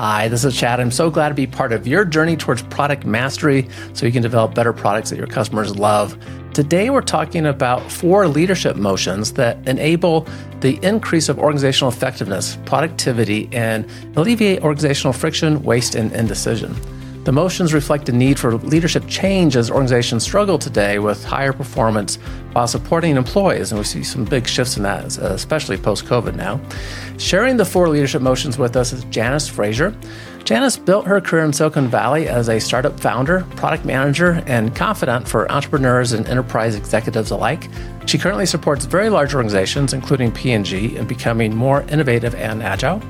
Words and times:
Hi, 0.00 0.28
this 0.28 0.44
is 0.44 0.56
Chad. 0.56 0.78
I'm 0.78 0.92
so 0.92 1.10
glad 1.10 1.30
to 1.30 1.34
be 1.34 1.48
part 1.48 1.72
of 1.72 1.84
your 1.84 2.04
journey 2.04 2.36
towards 2.36 2.62
product 2.62 3.04
mastery 3.04 3.68
so 3.94 4.06
you 4.06 4.12
can 4.12 4.22
develop 4.22 4.54
better 4.54 4.72
products 4.72 5.10
that 5.10 5.16
your 5.16 5.26
customers 5.26 5.76
love. 5.76 6.16
Today, 6.54 6.88
we're 6.88 7.02
talking 7.02 7.44
about 7.46 7.90
four 7.90 8.28
leadership 8.28 8.76
motions 8.76 9.32
that 9.32 9.58
enable 9.66 10.24
the 10.60 10.78
increase 10.84 11.28
of 11.28 11.40
organizational 11.40 11.92
effectiveness, 11.92 12.58
productivity, 12.64 13.48
and 13.50 13.90
alleviate 14.14 14.62
organizational 14.62 15.12
friction, 15.12 15.64
waste, 15.64 15.96
and 15.96 16.12
indecision. 16.12 16.76
The 17.28 17.32
motions 17.32 17.74
reflect 17.74 18.08
a 18.08 18.12
need 18.12 18.38
for 18.38 18.56
leadership 18.56 19.06
change 19.06 19.54
as 19.54 19.70
organizations 19.70 20.22
struggle 20.22 20.58
today 20.58 20.98
with 20.98 21.22
higher 21.22 21.52
performance 21.52 22.16
while 22.54 22.66
supporting 22.66 23.18
employees. 23.18 23.70
And 23.70 23.78
we 23.78 23.84
see 23.84 24.02
some 24.02 24.24
big 24.24 24.48
shifts 24.48 24.78
in 24.78 24.82
that, 24.84 25.18
especially 25.18 25.76
post 25.76 26.06
COVID 26.06 26.36
now. 26.36 26.58
Sharing 27.18 27.58
the 27.58 27.66
four 27.66 27.90
leadership 27.90 28.22
motions 28.22 28.56
with 28.56 28.76
us 28.76 28.94
is 28.94 29.04
Janice 29.10 29.46
Fraser. 29.46 29.94
Janice 30.44 30.78
built 30.78 31.04
her 31.06 31.20
career 31.20 31.44
in 31.44 31.52
Silicon 31.52 31.88
Valley 31.88 32.28
as 32.28 32.48
a 32.48 32.58
startup 32.58 32.98
founder, 32.98 33.44
product 33.56 33.84
manager, 33.84 34.42
and 34.46 34.74
confidant 34.74 35.28
for 35.28 35.52
entrepreneurs 35.52 36.12
and 36.12 36.26
enterprise 36.28 36.76
executives 36.76 37.30
alike. 37.30 37.68
She 38.06 38.16
currently 38.16 38.46
supports 38.46 38.86
very 38.86 39.10
large 39.10 39.34
organizations, 39.34 39.92
including 39.92 40.32
P&G, 40.32 40.96
in 40.96 41.06
becoming 41.06 41.54
more 41.54 41.82
innovative 41.90 42.34
and 42.36 42.62
agile. 42.62 43.02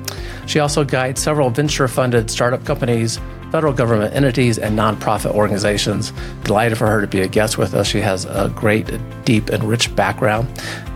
She 0.45 0.59
also 0.59 0.83
guides 0.83 1.21
several 1.21 1.49
venture-funded 1.49 2.29
startup 2.29 2.65
companies 2.65 3.17
federal 3.51 3.73
government 3.73 4.13
entities, 4.13 4.57
and 4.57 4.77
nonprofit 4.77 5.31
organizations. 5.31 6.13
Delighted 6.43 6.77
for 6.77 6.87
her 6.87 7.01
to 7.01 7.07
be 7.07 7.21
a 7.21 7.27
guest 7.27 7.57
with 7.57 7.73
us. 7.73 7.87
She 7.87 8.01
has 8.01 8.25
a 8.25 8.51
great, 8.55 8.89
deep, 9.25 9.49
and 9.49 9.63
rich 9.63 9.95
background. 9.95 10.47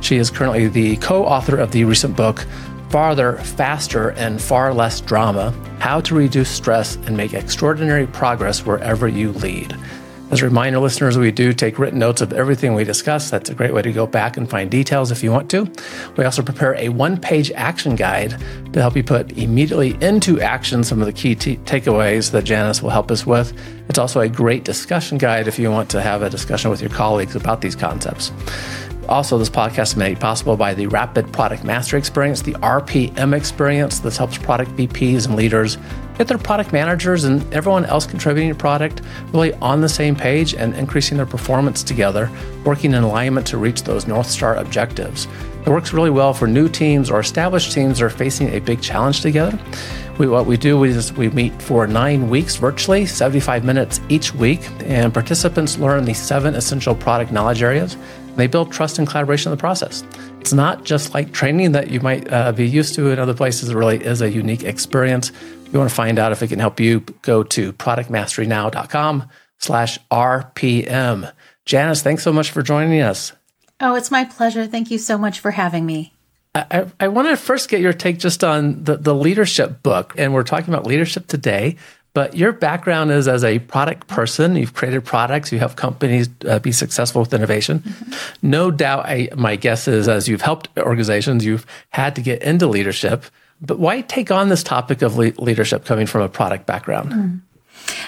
She 0.01 0.17
is 0.17 0.29
currently 0.29 0.67
the 0.67 0.97
co 0.97 1.25
author 1.25 1.57
of 1.57 1.71
the 1.71 1.83
recent 1.85 2.15
book, 2.15 2.45
Farther, 2.89 3.37
Faster, 3.37 4.09
and 4.11 4.41
Far 4.41 4.73
Less 4.73 5.01
Drama 5.01 5.51
How 5.79 5.99
to 6.01 6.13
Reduce 6.13 6.49
Stress 6.49 6.95
and 7.07 7.17
Make 7.17 7.33
Extraordinary 7.33 8.05
Progress 8.05 8.65
Wherever 8.65 9.07
You 9.07 9.31
Lead. 9.31 9.75
As 10.33 10.41
a 10.41 10.45
reminder, 10.45 10.79
listeners, 10.79 11.15
we 11.15 11.31
do 11.31 11.53
take 11.53 11.77
written 11.77 11.99
notes 11.99 12.19
of 12.19 12.33
everything 12.33 12.73
we 12.73 12.83
discuss. 12.83 13.29
That's 13.29 13.51
a 13.51 13.53
great 13.53 13.71
way 13.71 13.83
to 13.83 13.93
go 13.93 14.07
back 14.07 14.35
and 14.35 14.49
find 14.49 14.67
details 14.71 15.11
if 15.11 15.21
you 15.21 15.31
want 15.31 15.47
to. 15.51 15.71
We 16.17 16.25
also 16.25 16.41
prepare 16.41 16.73
a 16.73 16.89
one 16.89 17.21
page 17.21 17.51
action 17.51 17.95
guide 17.95 18.41
to 18.73 18.81
help 18.81 18.95
you 18.95 19.03
put 19.03 19.37
immediately 19.37 19.95
into 20.01 20.41
action 20.41 20.83
some 20.83 21.01
of 21.01 21.05
the 21.05 21.13
key 21.13 21.35
t- 21.35 21.57
takeaways 21.57 22.31
that 22.31 22.45
Janice 22.45 22.81
will 22.81 22.89
help 22.89 23.11
us 23.11 23.27
with. 23.27 23.53
It's 23.89 23.99
also 23.99 24.21
a 24.21 24.27
great 24.27 24.63
discussion 24.63 25.19
guide 25.19 25.47
if 25.47 25.59
you 25.59 25.69
want 25.69 25.91
to 25.91 26.01
have 26.01 26.23
a 26.23 26.31
discussion 26.31 26.71
with 26.71 26.81
your 26.81 26.89
colleagues 26.89 27.35
about 27.35 27.61
these 27.61 27.75
concepts. 27.75 28.31
Also, 29.09 29.37
this 29.37 29.51
podcast 29.51 29.83
is 29.83 29.95
made 29.97 30.19
possible 30.19 30.57
by 30.57 30.73
the 30.73 30.87
Rapid 30.87 31.31
Product 31.31 31.63
Mastery 31.63 31.99
Experience, 31.99 32.41
the 32.41 32.53
RPM 32.53 33.35
experience. 33.35 33.99
This 33.99 34.17
helps 34.17 34.39
product 34.39 34.71
VPs 34.71 35.27
and 35.27 35.35
leaders 35.35 35.77
get 36.17 36.27
their 36.27 36.37
product 36.37 36.71
managers 36.71 37.23
and 37.23 37.41
everyone 37.53 37.85
else 37.85 38.05
contributing 38.05 38.49
to 38.49 38.55
product 38.55 39.01
really 39.31 39.53
on 39.55 39.81
the 39.81 39.89
same 39.89 40.15
page 40.15 40.53
and 40.53 40.73
increasing 40.75 41.17
their 41.17 41.25
performance 41.25 41.83
together, 41.83 42.29
working 42.65 42.93
in 42.93 43.03
alignment 43.03 43.47
to 43.47 43.57
reach 43.57 43.83
those 43.83 44.07
North 44.07 44.27
Star 44.27 44.55
objectives. 44.55 45.27
It 45.65 45.69
works 45.69 45.93
really 45.93 46.09
well 46.09 46.33
for 46.33 46.47
new 46.47 46.67
teams 46.67 47.09
or 47.09 47.19
established 47.19 47.71
teams 47.71 47.99
that 47.99 48.05
are 48.05 48.09
facing 48.09 48.49
a 48.53 48.59
big 48.59 48.81
challenge 48.81 49.21
together. 49.21 49.57
We, 50.19 50.27
what 50.27 50.45
we 50.45 50.57
do 50.57 50.83
is 50.83 51.11
we 51.13 51.29
meet 51.29 51.59
for 51.61 51.87
nine 51.87 52.29
weeks 52.29 52.57
virtually, 52.57 53.05
75 53.05 53.63
minutes 53.63 53.99
each 54.09 54.33
week, 54.35 54.61
and 54.81 55.11
participants 55.11 55.77
learn 55.79 56.05
the 56.05 56.13
seven 56.13 56.53
essential 56.53 56.93
product 56.93 57.31
knowledge 57.31 57.63
areas 57.63 57.97
they 58.35 58.47
build 58.47 58.71
trust 58.71 58.99
and 58.99 59.07
collaboration 59.07 59.51
in 59.51 59.57
the 59.57 59.59
process. 59.59 60.03
It's 60.43 60.51
not 60.51 60.83
just 60.83 61.13
like 61.13 61.31
training 61.31 61.71
that 61.71 61.89
you 61.89 62.01
might 62.01 62.29
uh, 62.29 62.51
be 62.51 62.67
used 62.67 62.95
to 62.95 63.11
in 63.11 63.17
other 63.17 63.33
places. 63.33 63.69
It 63.69 63.75
really 63.77 64.03
is 64.03 64.19
a 64.21 64.29
unique 64.29 64.65
experience. 64.65 65.29
If 65.29 65.71
you 65.71 65.79
want 65.79 65.89
to 65.89 65.95
find 65.95 66.19
out 66.19 66.33
if 66.33 66.43
it 66.43 66.49
can 66.49 66.59
help 66.59 66.81
you, 66.81 66.99
go 67.21 67.43
to 67.43 67.71
productmasterynow.com 67.71 69.29
slash 69.59 69.99
RPM. 70.11 71.31
Janice, 71.63 72.01
thanks 72.01 72.23
so 72.23 72.33
much 72.33 72.51
for 72.51 72.61
joining 72.61 72.99
us. 72.99 73.31
Oh, 73.79 73.95
it's 73.95 74.11
my 74.11 74.25
pleasure. 74.25 74.67
Thank 74.67 74.91
you 74.91 74.97
so 74.97 75.17
much 75.17 75.39
for 75.39 75.51
having 75.51 75.85
me. 75.85 76.11
I, 76.53 76.87
I 76.99 77.07
want 77.07 77.29
to 77.29 77.37
first 77.37 77.69
get 77.69 77.79
your 77.79 77.93
take 77.93 78.19
just 78.19 78.43
on 78.43 78.83
the, 78.83 78.97
the 78.97 79.15
leadership 79.15 79.81
book. 79.81 80.13
And 80.17 80.33
we're 80.33 80.43
talking 80.43 80.73
about 80.73 80.85
leadership 80.85 81.27
today. 81.27 81.77
But 82.13 82.37
your 82.37 82.53
background 82.53 83.11
is 83.11 83.27
as 83.27 83.43
a 83.43 83.57
product 83.59 84.07
person. 84.07 84.55
You've 84.55 84.73
created 84.73 85.03
products. 85.03 85.51
You 85.51 85.57
help 85.57 85.75
companies 85.75 86.29
uh, 86.47 86.59
be 86.59 86.71
successful 86.71 87.21
with 87.21 87.33
innovation. 87.33 87.79
Mm-hmm. 87.79 88.13
No 88.43 88.69
doubt, 88.69 89.05
I, 89.05 89.29
my 89.35 89.55
guess 89.55 89.87
is 89.87 90.07
as 90.07 90.27
you've 90.27 90.41
helped 90.41 90.69
organizations, 90.77 91.43
you've 91.43 91.65
had 91.89 92.15
to 92.15 92.21
get 92.21 92.43
into 92.43 92.67
leadership. 92.67 93.25
But 93.61 93.79
why 93.79 94.01
take 94.01 94.29
on 94.29 94.49
this 94.49 94.61
topic 94.61 95.01
of 95.01 95.17
le- 95.17 95.33
leadership 95.39 95.85
coming 95.85 96.05
from 96.05 96.21
a 96.21 96.29
product 96.29 96.67
background? 96.67 97.11
Mm. 97.11 97.41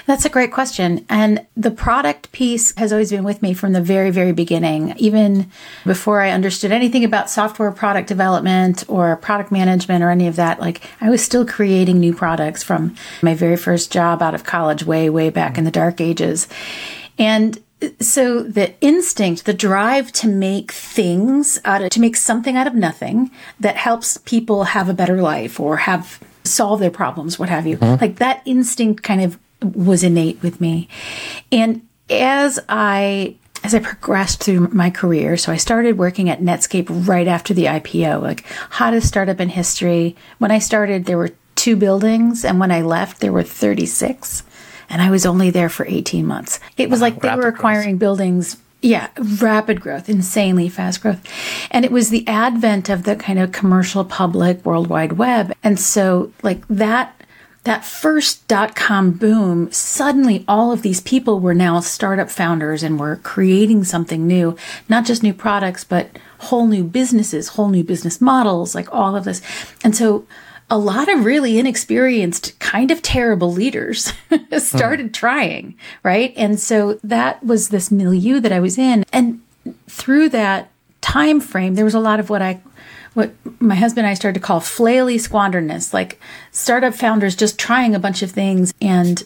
That's 0.06 0.24
a 0.24 0.30
great 0.30 0.52
question. 0.52 1.04
And 1.08 1.46
the 1.56 1.70
product 1.70 2.30
piece 2.32 2.74
has 2.76 2.92
always 2.92 3.10
been 3.10 3.24
with 3.24 3.42
me 3.42 3.54
from 3.54 3.72
the 3.72 3.80
very, 3.80 4.10
very 4.10 4.32
beginning. 4.32 4.94
Even 4.96 5.50
before 5.84 6.20
I 6.20 6.30
understood 6.30 6.70
anything 6.70 7.04
about 7.04 7.28
software 7.28 7.72
product 7.72 8.08
development 8.08 8.84
or 8.88 9.16
product 9.16 9.50
management 9.50 10.04
or 10.04 10.10
any 10.10 10.28
of 10.28 10.36
that, 10.36 10.60
like 10.60 10.82
I 11.00 11.10
was 11.10 11.24
still 11.24 11.44
creating 11.44 11.98
new 11.98 12.14
products 12.14 12.62
from 12.62 12.94
my 13.22 13.34
very 13.34 13.56
first 13.56 13.90
job 13.90 14.22
out 14.22 14.34
of 14.34 14.44
college, 14.44 14.84
way, 14.84 15.10
way 15.10 15.30
back 15.30 15.58
in 15.58 15.64
the 15.64 15.70
dark 15.70 16.00
ages. 16.00 16.46
And 17.18 17.60
so 18.00 18.42
the 18.42 18.74
instinct, 18.80 19.44
the 19.44 19.52
drive 19.52 20.12
to 20.12 20.28
make 20.28 20.72
things 20.72 21.60
out 21.64 21.82
of, 21.82 21.90
to 21.90 22.00
make 22.00 22.16
something 22.16 22.56
out 22.56 22.66
of 22.66 22.74
nothing 22.74 23.30
that 23.60 23.76
helps 23.76 24.18
people 24.18 24.64
have 24.64 24.88
a 24.88 24.94
better 24.94 25.20
life 25.20 25.60
or 25.60 25.78
have 25.78 26.18
solve 26.44 26.80
their 26.80 26.90
problems, 26.90 27.38
what 27.38 27.48
have 27.48 27.66
you. 27.66 27.76
Mm-hmm. 27.76 28.00
Like 28.00 28.16
that 28.16 28.42
instinct 28.46 29.02
kind 29.02 29.20
of 29.20 29.38
was 29.62 30.02
innate 30.02 30.42
with 30.42 30.60
me. 30.60 30.88
And 31.50 31.86
as 32.10 32.58
I 32.68 33.36
as 33.64 33.74
I 33.74 33.80
progressed 33.80 34.44
through 34.44 34.68
my 34.68 34.90
career, 34.90 35.36
so 35.36 35.50
I 35.50 35.56
started 35.56 35.98
working 35.98 36.28
at 36.28 36.40
Netscape 36.40 37.08
right 37.08 37.26
after 37.26 37.52
the 37.52 37.64
IPO, 37.64 38.22
like 38.22 38.46
hottest 38.70 39.08
startup 39.08 39.40
in 39.40 39.48
history. 39.48 40.14
When 40.38 40.52
I 40.52 40.60
started, 40.60 41.06
there 41.06 41.18
were 41.18 41.32
two 41.56 41.74
buildings, 41.74 42.44
and 42.44 42.60
when 42.60 42.70
I 42.70 42.82
left, 42.82 43.20
there 43.20 43.32
were 43.32 43.42
36. 43.42 44.44
And 44.88 45.02
I 45.02 45.10
was 45.10 45.26
only 45.26 45.50
there 45.50 45.68
for 45.68 45.84
18 45.84 46.24
months. 46.24 46.60
It 46.76 46.90
was 46.90 47.00
wow, 47.00 47.06
like 47.06 47.22
they 47.22 47.34
were 47.34 47.48
acquiring 47.48 47.94
growth. 47.94 48.00
buildings 48.00 48.56
yeah, 48.82 49.08
rapid 49.40 49.80
growth, 49.80 50.08
insanely 50.08 50.68
fast 50.68 51.02
growth. 51.02 51.20
And 51.70 51.84
it 51.84 51.90
was 51.90 52.10
the 52.10 52.26
advent 52.28 52.88
of 52.88 53.02
the 53.02 53.16
kind 53.16 53.38
of 53.38 53.50
commercial 53.50 54.04
public 54.04 54.64
World 54.64 54.88
Wide 54.88 55.14
Web. 55.14 55.52
And 55.64 55.80
so, 55.80 56.32
like 56.42 56.66
that 56.68 57.15
that 57.66 57.84
first 57.84 58.46
dot 58.46 58.76
com 58.76 59.10
boom, 59.10 59.70
suddenly 59.72 60.44
all 60.46 60.70
of 60.70 60.82
these 60.82 61.00
people 61.00 61.40
were 61.40 61.52
now 61.52 61.80
startup 61.80 62.30
founders 62.30 62.84
and 62.84 62.98
were 62.98 63.16
creating 63.16 63.82
something 63.82 64.24
new, 64.24 64.56
not 64.88 65.04
just 65.04 65.24
new 65.24 65.34
products, 65.34 65.82
but 65.82 66.08
whole 66.38 66.68
new 66.68 66.84
businesses, 66.84 67.48
whole 67.48 67.68
new 67.68 67.82
business 67.82 68.20
models, 68.20 68.74
like 68.74 68.92
all 68.94 69.16
of 69.16 69.24
this. 69.24 69.42
And 69.82 69.96
so 69.96 70.26
a 70.70 70.78
lot 70.78 71.08
of 71.08 71.24
really 71.24 71.58
inexperienced, 71.58 72.56
kind 72.60 72.92
of 72.92 73.02
terrible 73.02 73.52
leaders 73.52 74.12
started 74.58 75.06
hmm. 75.06 75.12
trying, 75.12 75.76
right? 76.04 76.32
And 76.36 76.60
so 76.60 77.00
that 77.02 77.44
was 77.44 77.70
this 77.70 77.90
milieu 77.90 78.38
that 78.40 78.52
I 78.52 78.60
was 78.60 78.78
in. 78.78 79.04
And 79.12 79.42
through 79.88 80.28
that 80.28 80.70
time 81.00 81.40
frame, 81.40 81.74
there 81.74 81.84
was 81.84 81.94
a 81.94 82.00
lot 82.00 82.20
of 82.20 82.30
what 82.30 82.42
I 82.42 82.60
what 83.16 83.32
my 83.60 83.74
husband 83.74 84.04
and 84.04 84.10
I 84.10 84.14
started 84.14 84.38
to 84.38 84.46
call 84.46 84.60
flaily 84.60 85.18
squanderness, 85.18 85.94
like 85.94 86.20
startup 86.50 86.94
founders 86.94 87.34
just 87.34 87.58
trying 87.58 87.94
a 87.94 87.98
bunch 87.98 88.22
of 88.22 88.30
things. 88.30 88.74
And, 88.78 89.24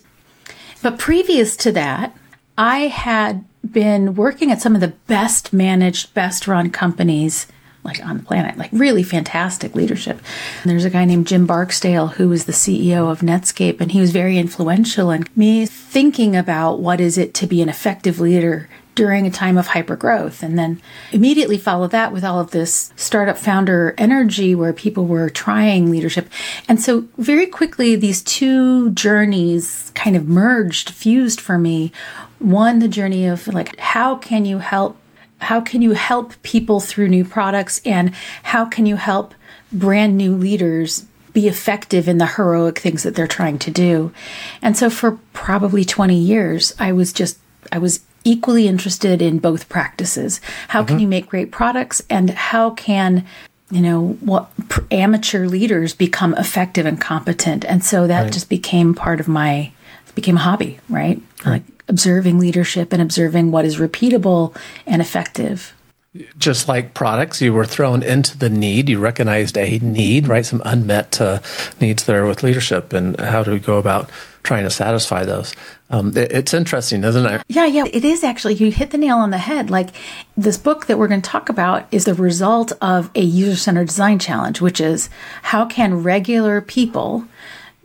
but 0.80 0.96
previous 0.96 1.56
to 1.58 1.72
that, 1.72 2.16
I 2.56 2.86
had 2.86 3.44
been 3.68 4.14
working 4.14 4.52
at 4.52 4.62
some 4.62 4.76
of 4.76 4.80
the 4.80 4.94
best 5.08 5.52
managed, 5.52 6.14
best 6.14 6.46
run 6.46 6.70
companies 6.70 7.48
like 7.82 8.04
on 8.04 8.18
the 8.18 8.22
planet, 8.22 8.56
like 8.58 8.70
really 8.72 9.02
fantastic 9.02 9.74
leadership. 9.74 10.20
And 10.62 10.70
there's 10.70 10.84
a 10.84 10.90
guy 10.90 11.04
named 11.04 11.26
Jim 11.26 11.46
Barksdale 11.46 12.08
who 12.08 12.28
was 12.28 12.44
the 12.44 12.52
CEO 12.52 13.10
of 13.10 13.20
Netscape, 13.20 13.80
and 13.80 13.90
he 13.90 14.00
was 14.00 14.12
very 14.12 14.38
influential 14.38 15.10
in 15.10 15.26
me 15.34 15.66
thinking 15.66 16.36
about 16.36 16.78
what 16.78 17.00
is 17.00 17.18
it 17.18 17.34
to 17.34 17.46
be 17.46 17.60
an 17.60 17.68
effective 17.68 18.20
leader 18.20 18.68
during 19.00 19.26
a 19.26 19.30
time 19.30 19.56
of 19.56 19.68
hyper 19.68 19.96
growth. 19.96 20.42
And 20.42 20.58
then 20.58 20.78
immediately 21.10 21.56
follow 21.56 21.86
that 21.86 22.12
with 22.12 22.22
all 22.22 22.38
of 22.38 22.50
this 22.50 22.92
startup 22.96 23.38
founder 23.38 23.94
energy 23.96 24.54
where 24.54 24.74
people 24.74 25.06
were 25.06 25.30
trying 25.30 25.90
leadership. 25.90 26.28
And 26.68 26.78
so 26.78 27.08
very 27.16 27.46
quickly, 27.46 27.96
these 27.96 28.20
two 28.20 28.90
journeys 28.90 29.90
kind 29.94 30.16
of 30.16 30.28
merged, 30.28 30.90
fused 30.90 31.40
for 31.40 31.56
me. 31.56 31.92
One, 32.40 32.80
the 32.80 32.88
journey 32.88 33.24
of 33.24 33.48
like, 33.48 33.74
how 33.78 34.16
can 34.16 34.44
you 34.44 34.58
help? 34.58 34.98
How 35.38 35.62
can 35.62 35.80
you 35.80 35.92
help 35.92 36.34
people 36.42 36.78
through 36.80 37.08
new 37.08 37.24
products? 37.24 37.80
And 37.86 38.14
how 38.42 38.66
can 38.66 38.84
you 38.84 38.96
help 38.96 39.34
brand 39.72 40.18
new 40.18 40.36
leaders 40.36 41.06
be 41.32 41.48
effective 41.48 42.06
in 42.06 42.18
the 42.18 42.26
heroic 42.26 42.78
things 42.78 43.02
that 43.04 43.14
they're 43.14 43.26
trying 43.26 43.58
to 43.60 43.70
do. 43.70 44.12
And 44.60 44.76
so 44.76 44.90
for 44.90 45.12
probably 45.32 45.84
20 45.84 46.18
years, 46.18 46.74
I 46.78 46.90
was 46.90 47.12
just, 47.12 47.38
I 47.70 47.78
was 47.78 48.00
equally 48.24 48.68
interested 48.68 49.22
in 49.22 49.38
both 49.38 49.68
practices. 49.68 50.40
How 50.68 50.80
mm-hmm. 50.80 50.88
can 50.88 50.98
you 51.00 51.08
make 51.08 51.28
great 51.28 51.50
products 51.50 52.02
and 52.10 52.30
how 52.30 52.70
can 52.70 53.26
you 53.70 53.80
know 53.80 54.18
what 54.20 54.50
amateur 54.90 55.46
leaders 55.46 55.94
become 55.94 56.34
effective 56.34 56.86
and 56.86 57.00
competent 57.00 57.64
and 57.64 57.84
so 57.84 58.06
that 58.08 58.24
right. 58.24 58.32
just 58.32 58.48
became 58.48 58.94
part 58.94 59.20
of 59.20 59.28
my 59.28 59.70
became 60.16 60.36
a 60.36 60.40
hobby 60.40 60.80
right? 60.88 61.22
right 61.46 61.52
like 61.52 61.62
observing 61.86 62.38
leadership 62.38 62.92
and 62.92 63.00
observing 63.00 63.52
what 63.52 63.64
is 63.64 63.76
repeatable 63.76 64.56
and 64.86 65.00
effective 65.00 65.72
just 66.38 66.66
like 66.66 66.94
products, 66.94 67.40
you 67.40 67.52
were 67.52 67.64
thrown 67.64 68.02
into 68.02 68.36
the 68.36 68.50
need. 68.50 68.88
You 68.88 68.98
recognized 68.98 69.56
a 69.56 69.78
need, 69.78 70.26
right? 70.26 70.44
Some 70.44 70.60
unmet 70.64 71.20
uh, 71.20 71.38
needs 71.80 72.04
there 72.04 72.26
with 72.26 72.42
leadership, 72.42 72.92
and 72.92 73.18
how 73.20 73.44
do 73.44 73.52
we 73.52 73.60
go 73.60 73.78
about 73.78 74.10
trying 74.42 74.64
to 74.64 74.70
satisfy 74.70 75.24
those? 75.24 75.54
Um, 75.88 76.16
it, 76.16 76.32
it's 76.32 76.52
interesting, 76.52 77.04
isn't 77.04 77.26
it? 77.26 77.42
Yeah, 77.48 77.66
yeah, 77.66 77.84
it 77.92 78.04
is 78.04 78.24
actually. 78.24 78.54
You 78.54 78.72
hit 78.72 78.90
the 78.90 78.98
nail 78.98 79.18
on 79.18 79.30
the 79.30 79.38
head. 79.38 79.70
Like 79.70 79.90
this 80.36 80.58
book 80.58 80.86
that 80.86 80.98
we're 80.98 81.08
going 81.08 81.22
to 81.22 81.30
talk 81.30 81.48
about 81.48 81.86
is 81.92 82.06
the 82.06 82.14
result 82.14 82.72
of 82.80 83.10
a 83.14 83.22
user 83.22 83.56
centered 83.56 83.86
design 83.86 84.18
challenge, 84.18 84.60
which 84.60 84.80
is 84.80 85.10
how 85.42 85.64
can 85.64 86.02
regular 86.02 86.60
people 86.60 87.24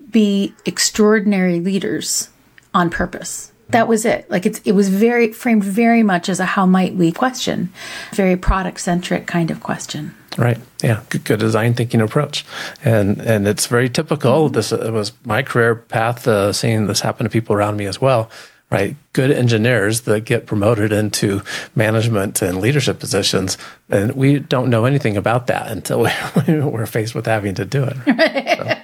be 0.10 0.56
extraordinary 0.66 1.60
leaders 1.60 2.30
on 2.74 2.89
purpose? 2.89 3.51
That 3.69 3.88
was 3.88 4.06
it. 4.06 4.29
Like 4.29 4.45
it's 4.45 4.59
it 4.65 4.73
was 4.73 4.89
very 4.89 5.31
framed 5.33 5.63
very 5.63 6.03
much 6.03 6.29
as 6.29 6.39
a 6.39 6.45
how 6.45 6.65
might 6.65 6.95
we 6.95 7.12
question, 7.12 7.71
very 8.13 8.35
product 8.35 8.79
centric 8.79 9.27
kind 9.27 9.51
of 9.51 9.62
question. 9.62 10.15
Right. 10.38 10.57
Yeah. 10.83 11.01
Good, 11.09 11.23
good, 11.23 11.39
design 11.39 11.73
thinking 11.73 12.01
approach, 12.01 12.45
and 12.83 13.19
and 13.21 13.47
it's 13.47 13.67
very 13.67 13.89
typical. 13.89 14.45
Mm-hmm. 14.45 14.53
This 14.53 14.73
uh, 14.73 14.89
was 14.91 15.13
my 15.23 15.44
career 15.44 15.75
path. 15.75 16.27
Uh, 16.27 16.51
seeing 16.53 16.88
this 16.88 17.01
happen 17.01 17.23
to 17.23 17.29
people 17.29 17.56
around 17.56 17.77
me 17.77 17.85
as 17.85 18.01
well. 18.01 18.29
Right. 18.71 18.95
Good 19.13 19.31
engineers 19.31 20.01
that 20.01 20.25
get 20.25 20.47
promoted 20.47 20.91
into 20.91 21.44
management 21.75 22.41
and 22.41 22.59
leadership 22.59 23.00
positions, 23.00 23.57
and 23.89 24.13
we 24.13 24.39
don't 24.39 24.69
know 24.69 24.85
anything 24.85 25.18
about 25.18 25.47
that 25.47 25.71
until 25.71 26.01
we, 26.01 26.09
we're 26.59 26.88
faced 26.88 27.15
with 27.15 27.27
having 27.27 27.56
to 27.56 27.65
do 27.65 27.83
it. 27.83 27.95
So 28.56 28.75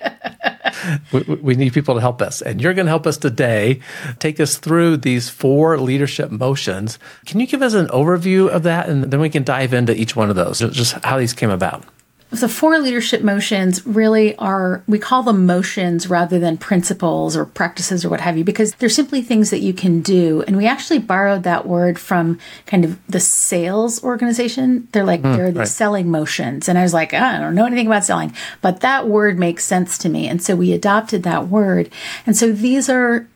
we, 1.12 1.22
we, 1.22 1.56
need 1.56 1.74
people 1.74 1.96
to 1.96 2.02
help 2.02 2.22
us. 2.22 2.42
And 2.42 2.62
you're 2.62 2.74
going 2.74 2.86
to 2.86 2.92
help 2.92 3.08
us 3.08 3.18
today. 3.18 3.80
Take 4.20 4.40
us 4.40 4.58
through 4.58 4.98
these 4.98 5.30
four 5.30 5.78
leadership 5.78 6.32
motions. 6.32 7.00
Can 7.26 7.40
you 7.40 7.48
give 7.48 7.62
us 7.62 7.74
an 7.74 7.88
overview 7.88 8.50
of 8.50 8.64
that? 8.64 8.90
And 8.90 9.06
then 9.06 9.20
we 9.20 9.30
can 9.30 9.44
dive 9.44 9.74
into 9.74 9.96
each 9.96 10.16
one 10.16 10.30
of 10.30 10.36
those, 10.36 10.60
just 10.60 10.94
how 11.04 11.18
these 11.18 11.34
came 11.34 11.50
about. 11.50 11.84
The 12.32 12.48
four 12.48 12.80
leadership 12.80 13.24
motions 13.24 13.86
really 13.86 14.38
are, 14.38 14.84
we 14.88 15.00
call 15.00 15.22
them 15.22 15.46
motions 15.46 16.08
rather 16.08 16.40
than 16.40 16.58
principles 16.58 17.36
or 17.36 17.44
practices 17.44 18.06
or 18.06 18.10
what 18.10 18.22
have 18.22 18.38
you, 18.38 18.46
because 18.46 18.74
they're 18.76 18.88
simply 18.88 19.22
things 19.22 19.50
that 19.50 19.60
you 19.60 19.74
can 19.74 20.02
do. 20.02 20.42
And 20.48 20.56
we 20.56 20.66
actually 20.66 21.00
borrowed 21.00 21.44
that 21.44 21.68
word 21.68 22.00
from 22.00 22.40
kind 22.66 22.86
of 22.86 23.06
the 23.06 23.20
sales 23.20 24.02
organization. 24.02 24.88
They're 24.94 25.04
like, 25.04 25.22
mm, 25.22 25.36
they're 25.36 25.52
the 25.52 25.60
right. 25.60 25.68
selling 25.68 26.10
motions. 26.10 26.70
And 26.70 26.78
I 26.78 26.84
was 26.84 26.94
like, 26.94 27.14
I 27.14 27.38
don't 27.38 27.54
know 27.54 27.66
anything 27.66 27.88
about 27.88 28.06
selling, 28.06 28.34
but 28.62 28.80
that 28.80 29.10
word 29.10 29.38
makes 29.38 29.66
sense 29.66 29.98
to 29.98 30.08
me. 30.08 30.30
And 30.30 30.42
so 30.42 30.56
we 30.56 30.72
adopted 30.72 31.24
that 31.24 31.50
word. 31.50 31.92
And 32.26 32.38
so 32.38 32.54
these 32.54 32.90
are, 32.90 33.28